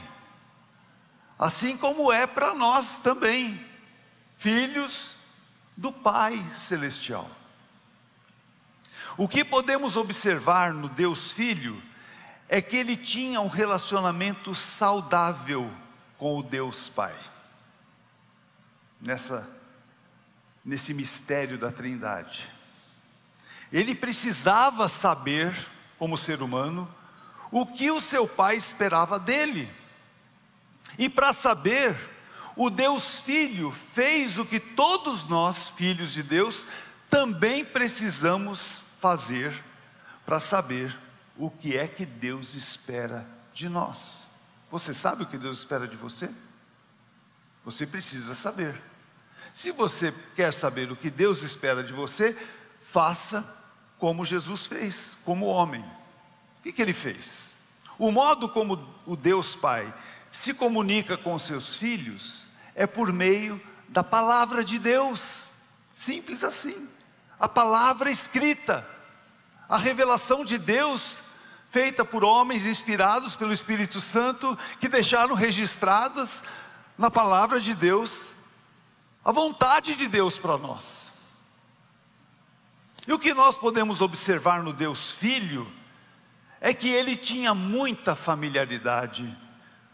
assim 1.38 1.76
como 1.76 2.12
é 2.12 2.26
para 2.26 2.54
nós 2.54 2.98
também 2.98 3.67
filhos 4.38 5.16
do 5.76 5.92
Pai 5.92 6.42
Celestial. 6.54 7.30
O 9.16 9.28
que 9.28 9.44
podemos 9.44 9.96
observar 9.96 10.72
no 10.72 10.88
Deus 10.88 11.32
Filho 11.32 11.82
é 12.48 12.62
que 12.62 12.76
ele 12.76 12.96
tinha 12.96 13.40
um 13.40 13.48
relacionamento 13.48 14.54
saudável 14.54 15.70
com 16.16 16.38
o 16.38 16.42
Deus 16.42 16.88
Pai. 16.88 17.14
Nessa 19.00 19.58
nesse 20.64 20.92
mistério 20.92 21.56
da 21.56 21.72
Trindade. 21.72 22.46
Ele 23.72 23.94
precisava 23.94 24.86
saber, 24.86 25.56
como 25.98 26.16
ser 26.16 26.42
humano, 26.42 26.86
o 27.50 27.64
que 27.64 27.90
o 27.90 28.00
seu 28.00 28.28
pai 28.28 28.56
esperava 28.56 29.18
dele. 29.18 29.66
E 30.98 31.08
para 31.08 31.32
saber, 31.32 31.96
o 32.58 32.68
Deus 32.68 33.20
Filho 33.20 33.70
fez 33.70 34.36
o 34.36 34.44
que 34.44 34.58
todos 34.58 35.28
nós, 35.28 35.68
filhos 35.68 36.12
de 36.12 36.24
Deus, 36.24 36.66
também 37.08 37.64
precisamos 37.64 38.82
fazer 38.98 39.62
para 40.26 40.40
saber 40.40 40.98
o 41.36 41.48
que 41.48 41.76
é 41.76 41.86
que 41.86 42.04
Deus 42.04 42.56
espera 42.56 43.24
de 43.54 43.68
nós. 43.68 44.26
Você 44.68 44.92
sabe 44.92 45.22
o 45.22 45.26
que 45.26 45.38
Deus 45.38 45.58
espera 45.58 45.86
de 45.86 45.96
você? 45.96 46.28
Você 47.64 47.86
precisa 47.86 48.34
saber. 48.34 48.74
Se 49.54 49.70
você 49.70 50.12
quer 50.34 50.52
saber 50.52 50.90
o 50.90 50.96
que 50.96 51.10
Deus 51.10 51.44
espera 51.44 51.80
de 51.80 51.92
você, 51.92 52.36
faça 52.80 53.56
como 54.00 54.24
Jesus 54.24 54.66
fez, 54.66 55.16
como 55.24 55.46
homem. 55.46 55.84
O 56.58 56.62
que, 56.64 56.72
que 56.72 56.82
ele 56.82 56.92
fez? 56.92 57.54
O 57.96 58.10
modo 58.10 58.48
como 58.48 58.84
o 59.06 59.14
Deus 59.14 59.54
Pai 59.54 59.94
se 60.32 60.52
comunica 60.52 61.16
com 61.16 61.38
seus 61.38 61.76
filhos 61.76 62.47
é 62.78 62.86
por 62.86 63.12
meio 63.12 63.60
da 63.88 64.04
palavra 64.04 64.62
de 64.64 64.78
Deus. 64.78 65.48
Simples 65.92 66.44
assim. 66.44 66.88
A 67.38 67.48
palavra 67.48 68.08
escrita, 68.08 68.88
a 69.68 69.76
revelação 69.76 70.44
de 70.44 70.56
Deus 70.56 71.24
feita 71.70 72.04
por 72.04 72.22
homens 72.22 72.66
inspirados 72.66 73.34
pelo 73.34 73.52
Espírito 73.52 74.00
Santo 74.00 74.56
que 74.78 74.88
deixaram 74.88 75.34
registradas 75.34 76.42
na 76.96 77.10
palavra 77.10 77.60
de 77.60 77.74
Deus 77.74 78.28
a 79.24 79.32
vontade 79.32 79.96
de 79.96 80.06
Deus 80.06 80.38
para 80.38 80.56
nós. 80.56 81.10
E 83.08 83.12
o 83.12 83.18
que 83.18 83.34
nós 83.34 83.56
podemos 83.56 84.00
observar 84.00 84.62
no 84.62 84.72
Deus 84.72 85.10
Filho 85.10 85.70
é 86.60 86.72
que 86.72 86.88
ele 86.88 87.16
tinha 87.16 87.52
muita 87.54 88.14
familiaridade 88.14 89.36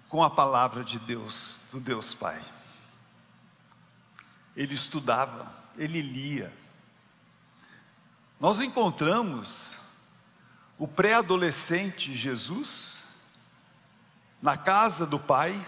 com 0.07 0.23
a 0.23 0.29
palavra 0.29 0.85
de 0.85 0.99
Deus, 0.99 1.61
do 1.73 1.81
Deus 1.81 2.14
Pai 2.14 2.54
ele 4.57 4.75
estudava, 4.75 5.53
ele 5.77 6.01
lia. 6.01 6.53
Nós 8.38 8.61
encontramos 8.61 9.79
o 10.79 10.87
pré-adolescente 10.87 12.14
Jesus 12.14 13.03
na 14.43 14.57
casa 14.57 15.07
do 15.07 15.19
Pai, 15.19 15.59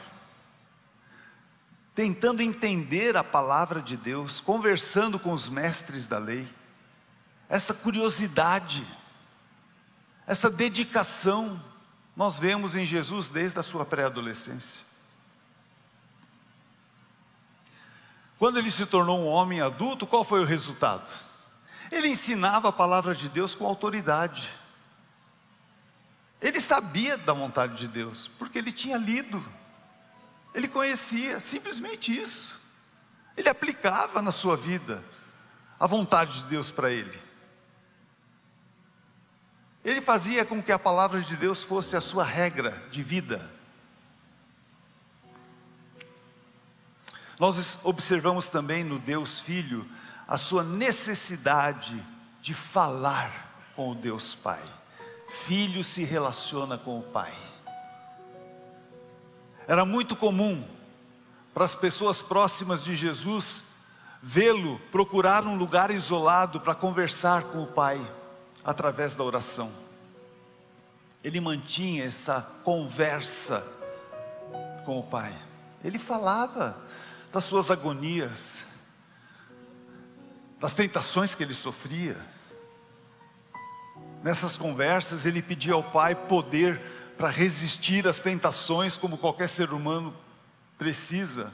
tentando 1.95 2.43
entender 2.43 3.17
a 3.17 3.25
palavra 3.25 3.81
de 3.81 3.97
Deus, 3.97 4.41
conversando 4.41 5.19
com 5.19 5.33
os 5.33 5.49
mestres 5.49 6.07
da 6.07 6.19
lei. 6.19 6.47
Essa 7.49 7.73
curiosidade, 7.73 8.87
essa 10.27 10.51
dedicação, 10.51 11.59
nós 12.15 12.39
vemos 12.39 12.77
em 12.77 12.85
Jesus 12.85 13.29
desde 13.29 13.59
a 13.59 13.63
sua 13.63 13.85
pré-adolescência. 13.87 14.86
Quando 18.39 18.59
ele 18.59 18.71
se 18.71 18.85
tornou 18.87 19.19
um 19.19 19.27
homem 19.27 19.61
adulto, 19.61 20.07
qual 20.07 20.23
foi 20.23 20.41
o 20.41 20.45
resultado? 20.45 21.11
Ele 21.91 22.09
ensinava 22.09 22.69
a 22.69 22.73
palavra 22.73 23.15
de 23.15 23.29
Deus 23.29 23.55
com 23.55 23.67
autoridade. 23.67 24.51
Ele 26.41 26.61
sabia 26.61 27.17
da 27.17 27.33
vontade 27.33 27.77
de 27.77 27.89
Deus, 27.89 28.29
porque 28.39 28.59
ele 28.59 28.73
tinha 28.73 28.99
lido, 28.99 29.43
ele 30.55 30.69
conhecia, 30.69 31.41
simplesmente 31.41 32.17
isso. 32.17 32.61
Ele 33.37 33.49
aplicava 33.49 34.21
na 34.21 34.33
sua 34.33 34.57
vida 34.57 35.03
a 35.79 35.87
vontade 35.87 36.43
de 36.43 36.45
Deus 36.45 36.71
para 36.71 36.91
ele. 36.91 37.19
Ele 39.85 40.01
fazia 40.01 40.45
com 40.45 40.63
que 40.63 40.73
a 40.73 40.79
palavra 40.79 41.21
de 41.21 41.37
Deus 41.37 41.63
fosse 41.63 41.97
a 41.97 42.01
sua 42.01 42.25
regra 42.25 42.83
de 42.91 43.03
vida. 43.03 43.56
Nós 47.39 47.79
observamos 47.85 48.49
também 48.49 48.83
no 48.83 48.99
Deus 48.99 49.41
Filho 49.41 49.87
a 50.27 50.39
sua 50.39 50.65
necessidade 50.65 52.03
de 52.41 52.55
falar 52.55 53.73
com 53.77 53.91
o 53.91 53.95
Deus 53.95 54.35
Pai. 54.35 54.63
Filho 55.29 55.85
se 55.85 56.03
relaciona 56.05 56.79
com 56.79 56.99
o 56.99 57.03
Pai. 57.03 57.35
Era 59.69 59.85
muito 59.85 60.17
comum 60.17 60.67
para 61.53 61.65
as 61.65 61.75
pessoas 61.75 62.23
próximas 62.23 62.83
de 62.83 62.95
Jesus 62.95 63.65
vê-lo 64.23 64.79
procurar 64.91 65.45
um 65.45 65.57
lugar 65.57 65.91
isolado 65.91 66.61
para 66.61 66.75
conversar 66.75 67.45
com 67.45 67.63
o 67.63 67.67
Pai 67.67 68.01
através 68.65 69.15
da 69.15 69.23
oração. 69.23 69.71
Ele 71.23 71.41
mantinha 71.41 72.05
essa 72.05 72.41
conversa 72.63 73.63
com 74.85 74.99
o 74.99 75.03
Pai. 75.03 75.35
Ele 75.85 75.99
falava 75.99 76.81
das 77.37 77.45
suas 77.45 77.71
agonias, 77.71 78.65
das 80.59 80.73
tentações 80.73 81.35
que 81.35 81.43
ele 81.43 81.53
sofria. 81.53 82.17
Nessas 84.23 84.57
conversas, 84.57 85.27
ele 85.27 85.43
pedia 85.43 85.75
ao 85.75 85.83
Pai 85.83 86.15
poder 86.15 86.81
para 87.15 87.29
resistir 87.29 88.09
às 88.09 88.21
tentações, 88.21 88.97
como 88.97 89.19
qualquer 89.19 89.51
ser 89.51 89.75
humano 89.75 90.17
precisa 90.79 91.53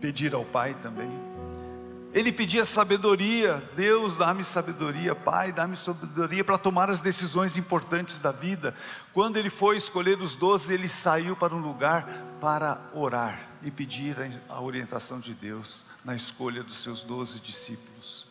pedir 0.00 0.34
ao 0.34 0.44
Pai 0.44 0.74
também. 0.82 1.31
Ele 2.12 2.30
pedia 2.30 2.62
sabedoria, 2.62 3.66
Deus 3.74 4.18
dá-me 4.18 4.44
sabedoria, 4.44 5.14
Pai, 5.14 5.50
dá-me 5.50 5.74
sabedoria 5.74 6.44
para 6.44 6.58
tomar 6.58 6.90
as 6.90 7.00
decisões 7.00 7.56
importantes 7.56 8.18
da 8.18 8.30
vida. 8.30 8.74
Quando 9.14 9.38
ele 9.38 9.48
foi 9.48 9.78
escolher 9.78 10.20
os 10.20 10.34
doze, 10.34 10.74
ele 10.74 10.88
saiu 10.88 11.34
para 11.34 11.54
um 11.54 11.60
lugar 11.60 12.06
para 12.38 12.82
orar 12.92 13.40
e 13.62 13.70
pedir 13.70 14.14
a 14.46 14.60
orientação 14.60 15.18
de 15.18 15.32
Deus 15.32 15.86
na 16.04 16.14
escolha 16.14 16.62
dos 16.62 16.82
seus 16.82 17.00
doze 17.00 17.40
discípulos. 17.40 18.26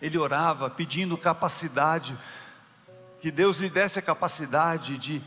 Ele 0.00 0.16
orava 0.16 0.70
pedindo 0.70 1.18
capacidade, 1.18 2.16
que 3.20 3.30
Deus 3.30 3.58
lhe 3.58 3.68
desse 3.68 3.98
a 3.98 4.02
capacidade 4.02 4.96
de 4.96 5.22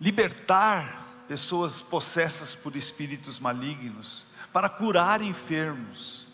libertar 0.00 1.09
pessoas 1.30 1.80
possessas 1.80 2.56
por 2.56 2.74
espíritos 2.74 3.38
malignos, 3.38 4.26
para 4.52 4.68
curar 4.68 5.22
enfermos. 5.22 6.26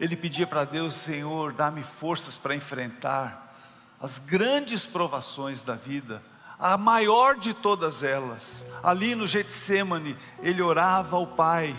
Ele 0.00 0.16
pedia 0.16 0.46
para 0.46 0.64
Deus, 0.64 0.94
Senhor, 0.94 1.52
dá-me 1.52 1.82
forças 1.82 2.38
para 2.38 2.56
enfrentar 2.56 3.54
as 4.00 4.18
grandes 4.18 4.86
provações 4.86 5.62
da 5.62 5.74
vida, 5.74 6.22
a 6.58 6.78
maior 6.78 7.36
de 7.38 7.52
todas 7.52 8.02
elas. 8.02 8.64
Ali 8.82 9.14
no 9.14 9.26
Getsemane, 9.26 10.16
ele 10.40 10.62
orava 10.62 11.16
ao 11.16 11.26
Pai 11.26 11.76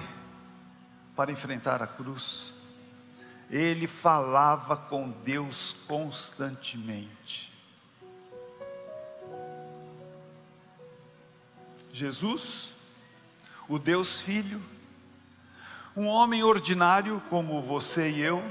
para 1.16 1.32
enfrentar 1.32 1.82
a 1.82 1.88
cruz. 1.88 2.54
Ele 3.50 3.88
falava 3.88 4.78
com 4.78 5.10
Deus 5.10 5.76
constantemente. 5.88 7.57
Jesus, 11.98 12.72
o 13.68 13.80
Deus 13.80 14.22
Filho, 14.22 14.62
um 15.96 16.06
homem 16.06 16.44
ordinário 16.44 17.20
como 17.28 17.60
você 17.60 18.12
e 18.12 18.22
eu, 18.22 18.44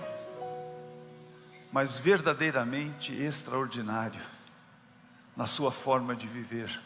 mas 1.70 1.96
verdadeiramente 1.96 3.14
extraordinário 3.14 4.20
na 5.36 5.46
sua 5.46 5.70
forma 5.70 6.16
de 6.16 6.26
viver, 6.26 6.80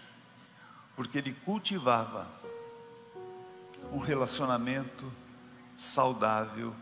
porque 0.95 1.17
ele 1.17 1.33
cultivava 1.33 2.29
um 3.91 3.99
relacionamento 3.99 5.11
saudável 5.79 6.75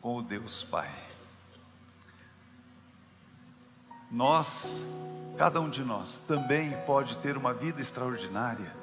com 0.00 0.16
o 0.16 0.22
Deus 0.22 0.64
Pai. 0.64 0.92
Nós, 4.10 4.82
cada 5.38 5.60
um 5.60 5.70
de 5.70 5.84
nós, 5.84 6.20
também 6.26 6.72
pode 6.84 7.16
ter 7.18 7.36
uma 7.36 7.54
vida 7.54 7.80
extraordinária, 7.80 8.79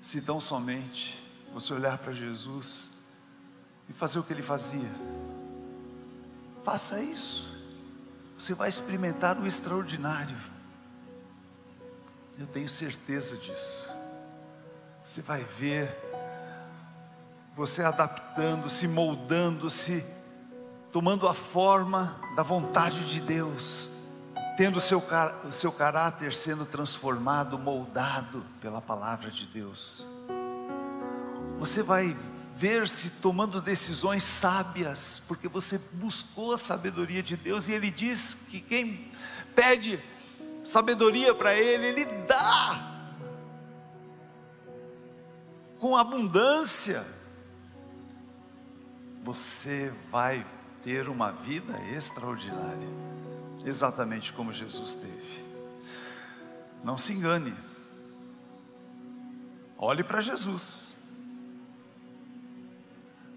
se 0.00 0.20
tão 0.20 0.40
somente 0.40 1.22
você 1.52 1.74
olhar 1.74 1.98
para 1.98 2.12
Jesus 2.12 2.90
e 3.88 3.92
fazer 3.92 4.18
o 4.18 4.22
que 4.22 4.32
ele 4.32 4.42
fazia. 4.42 4.90
Faça 6.64 7.00
isso, 7.00 7.48
você 8.38 8.54
vai 8.54 8.68
experimentar 8.68 9.38
o 9.38 9.46
extraordinário. 9.46 10.36
Eu 12.38 12.46
tenho 12.46 12.68
certeza 12.68 13.36
disso. 13.36 13.90
Você 15.02 15.20
vai 15.20 15.44
ver 15.44 15.94
você 17.54 17.82
adaptando, 17.82 18.70
se 18.70 18.88
moldando, 18.88 19.68
se 19.68 20.04
tomando 20.90 21.28
a 21.28 21.34
forma 21.34 22.18
da 22.34 22.42
vontade 22.42 23.10
de 23.10 23.20
Deus, 23.20 23.92
tendo 24.60 24.76
o 24.76 24.80
seu, 24.80 25.02
o 25.48 25.52
seu 25.52 25.72
caráter 25.72 26.34
sendo 26.34 26.66
transformado, 26.66 27.58
moldado 27.58 28.44
pela 28.60 28.78
palavra 28.78 29.30
de 29.30 29.46
Deus. 29.46 30.06
Você 31.58 31.82
vai 31.82 32.14
ver-se 32.54 33.08
tomando 33.08 33.62
decisões 33.62 34.22
sábias, 34.22 35.22
porque 35.26 35.48
você 35.48 35.80
buscou 35.94 36.52
a 36.52 36.58
sabedoria 36.58 37.22
de 37.22 37.38
Deus 37.38 37.68
e 37.68 37.72
Ele 37.72 37.90
diz 37.90 38.36
que 38.50 38.60
quem 38.60 39.10
pede 39.54 39.98
sabedoria 40.62 41.34
para 41.34 41.54
Ele, 41.54 41.86
Ele 41.86 42.04
dá 42.26 42.78
com 45.78 45.96
abundância 45.96 47.02
você 49.24 49.90
vai 50.10 50.44
ter 50.82 51.08
uma 51.08 51.32
vida 51.32 51.80
extraordinária, 51.96 52.88
exatamente 53.64 54.32
como 54.32 54.52
Jesus 54.52 54.94
teve. 54.94 55.44
Não 56.82 56.96
se 56.96 57.12
engane, 57.12 57.54
olhe 59.76 60.02
para 60.02 60.20
Jesus. 60.20 60.94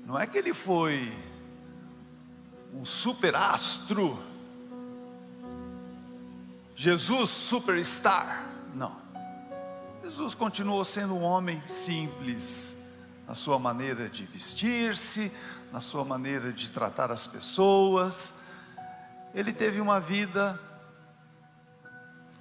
Não 0.06 0.20
é 0.20 0.28
que 0.28 0.38
ele 0.38 0.54
foi 0.54 1.14
um 2.74 2.84
super 2.84 3.36
astro, 3.36 4.22
Jesus 6.76 7.30
superstar, 7.30 8.46
não. 8.74 9.02
Jesus 10.04 10.36
continuou 10.36 10.84
sendo 10.84 11.14
um 11.16 11.22
homem 11.22 11.62
simples, 11.68 12.76
na 13.28 13.36
sua 13.36 13.58
maneira 13.58 14.10
de 14.10 14.26
vestir-se, 14.26 15.32
na 15.72 15.80
sua 15.80 16.04
maneira 16.04 16.52
de 16.52 16.70
tratar 16.72 17.10
as 17.10 17.26
pessoas. 17.26 18.34
Ele 19.34 19.52
teve 19.52 19.82
uma 19.82 20.00
vida 20.00 20.60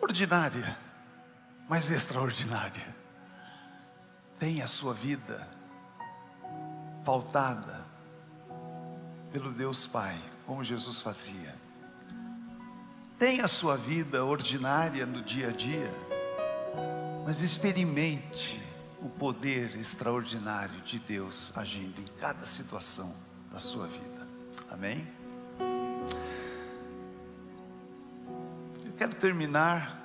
ordinária, 0.00 0.76
mas 1.68 1.90
extraordinária. 1.90 2.94
Tem 4.38 4.60
a 4.60 4.66
sua 4.66 4.92
vida 4.92 5.48
pautada 7.04 7.86
pelo 9.32 9.52
Deus 9.52 9.86
Pai, 9.86 10.20
como 10.46 10.62
Jesus 10.62 11.00
fazia. 11.00 11.54
Tem 13.18 13.40
a 13.40 13.48
sua 13.48 13.76
vida 13.76 14.24
ordinária 14.24 15.06
no 15.06 15.22
dia 15.22 15.48
a 15.48 15.52
dia, 15.52 15.90
mas 17.24 17.40
experimente 17.40 18.60
o 19.00 19.08
poder 19.08 19.76
extraordinário 19.76 20.80
de 20.82 20.98
Deus 20.98 21.52
agindo 21.56 22.00
em 22.00 22.06
cada 22.20 22.44
situação 22.44 23.14
da 23.50 23.58
sua 23.58 23.86
vida. 23.86 24.26
Amém? 24.70 25.21
Quero 29.02 29.16
terminar 29.16 29.98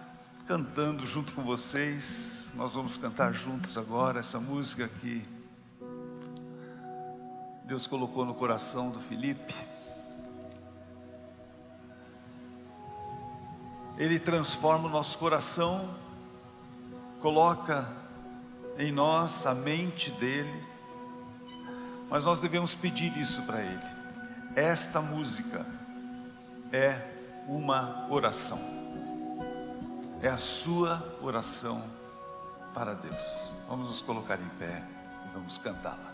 cantando 0.47 1.05
junto 1.05 1.31
com 1.33 1.43
vocês. 1.43 2.49
Nós 2.55 2.73
vamos 2.73 2.97
cantar 2.97 3.31
juntos 3.31 3.77
agora 3.77 4.21
essa 4.21 4.39
música 4.39 4.87
que 4.87 5.23
Deus 7.63 7.85
colocou 7.85 8.25
no 8.25 8.33
coração 8.33 8.89
do 8.89 8.99
Felipe. 8.99 9.53
Ele 13.99 14.19
transforma 14.19 14.87
o 14.87 14.91
nosso 14.91 15.19
coração, 15.19 15.95
coloca 17.21 17.87
em 18.79 18.91
nós 18.91 19.45
a 19.45 19.53
mente 19.53 20.09
dele, 20.09 20.65
mas 22.09 22.25
nós 22.25 22.39
devemos 22.39 22.73
pedir 22.73 23.15
isso 23.15 23.43
para 23.43 23.61
ele. 23.61 23.85
Esta 24.55 24.99
música 24.99 25.63
é 26.71 27.13
uma 27.47 28.07
oração, 28.09 28.77
é 30.21 30.27
a 30.27 30.37
sua 30.37 31.03
oração 31.21 31.83
para 32.73 32.93
Deus. 32.93 33.53
Vamos 33.67 33.87
nos 33.87 34.01
colocar 34.01 34.39
em 34.39 34.49
pé 34.59 34.83
e 35.25 35.33
vamos 35.33 35.57
cantá-la. 35.57 36.06